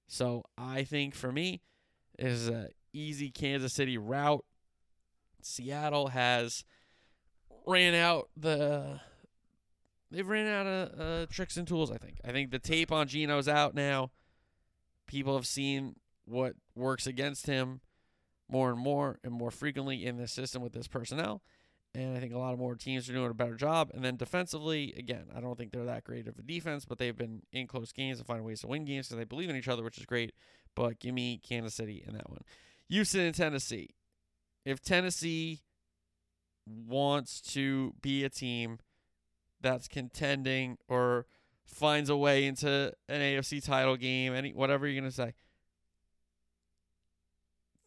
So 0.07 0.45
I 0.57 0.83
think 0.83 1.13
for 1.13 1.31
me, 1.31 1.61
is 2.19 2.47
an 2.47 2.69
easy 2.93 3.31
Kansas 3.31 3.73
City 3.73 3.97
route. 3.97 4.45
Seattle 5.41 6.09
has 6.09 6.63
ran 7.65 7.95
out 7.95 8.29
the 8.37 8.99
they've 10.11 10.27
ran 10.27 10.47
out 10.47 10.67
of 10.67 10.99
uh, 10.99 11.25
tricks 11.31 11.57
and 11.57 11.67
tools. 11.67 11.91
I 11.91 11.97
think. 11.97 12.19
I 12.23 12.31
think 12.31 12.51
the 12.51 12.59
tape 12.59 12.91
on 12.91 13.07
Geno's 13.07 13.47
out 13.47 13.73
now. 13.73 14.11
People 15.07 15.35
have 15.35 15.47
seen 15.47 15.95
what 16.25 16.53
works 16.75 17.07
against 17.07 17.47
him 17.47 17.81
more 18.49 18.69
and 18.69 18.79
more 18.79 19.19
and 19.23 19.33
more 19.33 19.51
frequently 19.51 20.05
in 20.05 20.17
this 20.17 20.31
system 20.31 20.61
with 20.61 20.73
this 20.73 20.87
personnel. 20.87 21.41
And 21.95 22.17
I 22.17 22.19
think 22.19 22.33
a 22.33 22.39
lot 22.39 22.53
of 22.53 22.59
more 22.59 22.75
teams 22.75 23.07
are 23.07 23.13
doing 23.13 23.29
a 23.29 23.35
better 23.35 23.55
job. 23.55 23.91
And 23.93 24.03
then 24.03 24.15
defensively, 24.15 24.93
again, 24.97 25.25
I 25.35 25.39
don't 25.39 25.55
think 25.57 25.71
they're 25.71 25.85
that 25.85 26.03
great 26.03 26.27
of 26.27 26.39
a 26.39 26.41
defense, 26.41 26.85
but 26.85 26.97
they've 26.97 27.15
been 27.15 27.43
in 27.51 27.67
close 27.67 27.91
games 27.91 28.17
and 28.17 28.25
finding 28.25 28.45
ways 28.45 28.61
to 28.61 28.67
win 28.67 28.83
games 28.83 29.07
because 29.07 29.19
they 29.19 29.25
believe 29.25 29.49
in 29.49 29.55
each 29.55 29.67
other, 29.67 29.83
which 29.83 29.99
is 29.99 30.05
great. 30.05 30.33
But 30.75 30.99
give 30.99 31.13
me 31.13 31.39
Kansas 31.47 31.75
City 31.75 32.03
in 32.07 32.13
that 32.15 32.29
one. 32.29 32.41
Houston 32.89 33.21
and 33.21 33.35
Tennessee. 33.35 33.91
If 34.65 34.81
Tennessee 34.81 35.61
wants 36.65 37.41
to 37.53 37.93
be 38.01 38.23
a 38.23 38.29
team 38.29 38.79
that's 39.61 39.87
contending 39.87 40.77
or 40.87 41.27
finds 41.63 42.09
a 42.09 42.17
way 42.17 42.45
into 42.45 42.91
an 43.07 43.21
AFC 43.21 43.63
title 43.63 43.97
game, 43.97 44.33
any 44.33 44.51
whatever 44.51 44.87
you're 44.87 44.99
gonna 44.99 45.11
say, 45.11 45.33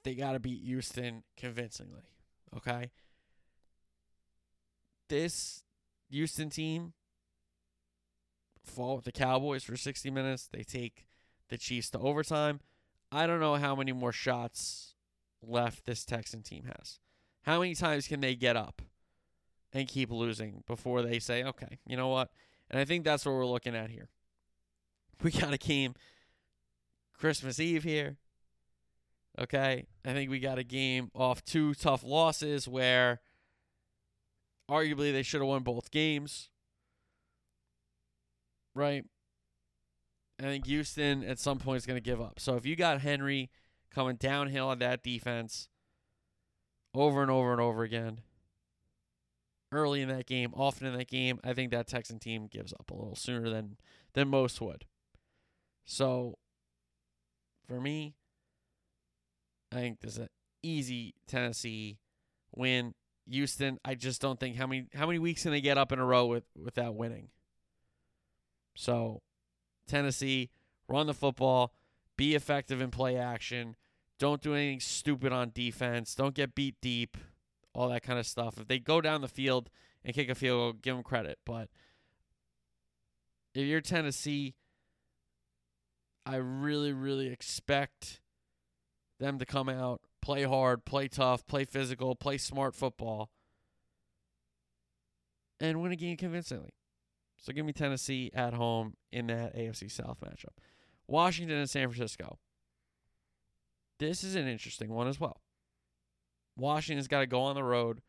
they 0.05 0.15
got 0.15 0.33
to 0.33 0.39
beat 0.39 0.63
Houston 0.65 1.25
convincingly. 1.37 2.03
Okay. 2.57 2.91
This 5.09 5.63
Houston 6.11 6.51
team 6.51 6.93
fall 8.65 8.97
with 8.97 9.05
the 9.05 9.13
Cowboys 9.13 9.65
for 9.65 9.77
60 9.77 10.11
minutes. 10.11 10.49
They 10.53 10.63
take 10.63 11.07
the 11.49 11.59
Chiefs 11.59 11.91
to 11.91 11.99
overtime. 11.99 12.61
I 13.13 13.27
don't 13.27 13.41
know 13.41 13.55
how 13.55 13.77
many 13.77 13.93
more 13.93 14.13
shots 14.13 14.95
left 15.43 15.87
this 15.87 16.05
Texan 16.05 16.43
team 16.43 16.65
has. 16.65 16.99
How 17.43 17.61
many 17.61 17.75
times 17.75 18.09
can 18.09 18.21
they 18.21 18.35
get 18.35 18.57
up 18.57 18.83
and 19.73 19.87
keep 19.87 20.11
losing 20.11 20.65
before 20.67 21.03
they 21.03 21.19
say, 21.19 21.45
okay, 21.45 21.79
you 21.87 21.97
know 21.97 22.09
what? 22.09 22.31
And 22.71 22.81
I 22.81 22.85
think 22.85 23.05
that's 23.05 23.25
what 23.25 23.35
we're 23.35 23.47
looking 23.47 23.77
at 23.77 23.91
here. 23.91 24.09
We 25.23 25.31
got 25.31 25.55
a 25.55 25.59
game 25.59 25.95
Christmas 27.19 27.59
Eve 27.59 27.85
here. 27.85 28.17
Okay? 29.39 29.87
I 30.05 30.13
think 30.13 30.31
we 30.31 30.41
got 30.41 30.59
a 30.59 30.65
game 30.65 31.11
off 31.15 31.43
two 31.45 31.73
tough 31.75 32.03
losses 32.05 32.69
where 32.69 33.21
arguably 34.71 35.13
they 35.13 35.23
should 35.23 35.41
have 35.41 35.49
won 35.49 35.63
both 35.63 35.91
games. 35.91 36.51
Right? 38.75 39.05
I 40.39 40.45
think 40.45 40.67
Houston 40.67 41.25
at 41.25 41.39
some 41.39 41.59
point 41.59 41.79
is 41.79 41.87
going 41.87 41.97
to 41.97 42.11
give 42.11 42.21
up. 42.21 42.39
So 42.39 42.57
if 42.57 42.67
you 42.67 42.77
got 42.77 43.01
Henry 43.01 43.51
coming 43.91 44.17
downhill 44.17 44.69
on 44.69 44.79
that 44.81 45.03
defense 45.03 45.69
over 46.95 47.23
and 47.23 47.31
over 47.31 47.53
and 47.53 47.61
over 47.61 47.83
again, 47.85 48.21
early 49.73 50.03
in 50.03 50.09
that 50.09 50.27
game, 50.27 50.53
often 50.55 50.87
in 50.87 50.97
that 50.99 51.09
game, 51.09 51.41
I 51.43 51.55
think 51.55 51.71
that 51.71 51.87
Texan 51.87 52.19
team 52.19 52.49
gives 52.51 52.73
up 52.75 52.91
a 52.91 52.95
little 52.95 53.17
sooner 53.17 53.49
than 53.49 53.77
than 54.13 54.29
most 54.29 54.61
would. 54.61 54.85
So 55.85 56.39
for 57.67 57.81
me, 57.81 58.15
I 59.73 59.77
think 59.77 60.01
this 60.01 60.13
is 60.13 60.19
an 60.19 60.29
easy 60.63 61.15
Tennessee 61.27 61.99
win. 62.55 62.95
Houston, 63.29 63.79
I 63.85 63.95
just 63.95 64.21
don't 64.21 64.39
think 64.39 64.57
how 64.57 64.67
many 64.67 64.87
how 64.95 65.07
many 65.07 65.19
weeks 65.19 65.43
can 65.43 65.51
they 65.51 65.61
get 65.61 65.79
up 65.79 65.93
in 65.93 65.99
a 65.99 66.05
row 66.05 66.27
with 66.27 66.45
without 66.57 66.95
winning. 66.95 67.29
So 68.75 69.23
Tennessee, 69.87 70.51
run 70.89 71.07
the 71.07 71.15
football, 71.15 71.73
be 72.17 72.35
effective 72.35 72.81
in 72.81 72.91
play 72.91 73.17
action, 73.17 73.77
don't 74.19 74.43
do 74.43 74.55
anything 74.55 74.81
stupid 74.81 75.33
on 75.33 75.51
defense, 75.55 76.15
don't 76.15 76.35
get 76.35 76.55
beat 76.55 76.77
deep, 76.81 77.17
all 77.75 77.89
that 77.89 78.03
kind 78.03 78.19
of 78.19 78.27
stuff. 78.27 78.59
If 78.59 78.69
they 78.69 78.79
go 78.79 79.01
down 79.01 79.21
the 79.21 79.29
field 79.29 79.71
and 80.05 80.15
kick 80.15 80.29
a 80.29 80.35
field 80.35 80.59
goal, 80.59 80.73
give 80.81 80.95
them 80.95 81.03
credit. 81.03 81.39
But 81.45 81.69
if 83.55 83.67
you're 83.67 83.81
Tennessee, 83.81 84.55
I 86.25 86.37
really, 86.37 86.93
really 86.93 87.29
expect 87.29 88.21
them 89.19 89.39
to 89.39 89.47
come 89.47 89.69
out, 89.69 90.01
play 90.27 90.43
hard, 90.43 90.85
play 90.85 91.07
tough, 91.07 91.47
play 91.47 91.65
physical, 91.65 92.17
play 92.17 92.37
smart 92.37 92.75
football, 92.75 93.31
and 95.61 95.81
win 95.81 95.93
a 95.93 95.97
game 95.97 96.17
convincingly. 96.17 96.75
So 97.37 97.53
give 97.53 97.65
me 97.65 97.73
Tennessee 97.73 98.33
at 98.35 98.53
home 98.53 98.95
in 99.13 99.29
that 99.29 99.55
AFC 99.55 99.89
South 99.89 100.19
matchup. 100.21 100.57
Washington 101.07 101.59
and 101.59 101.71
San 101.71 101.89
Francisco. 101.89 102.39
This 104.01 104.25
is 104.25 104.35
an 104.35 104.49
interesting 104.49 104.91
one 104.91 105.07
as 105.07 105.21
well. 105.21 105.43
Washington's 106.57 107.07
got 107.07 107.21
to 107.21 107.29
go 107.29 107.43
on 107.43 107.55
the 107.55 107.63
road 107.63 108.01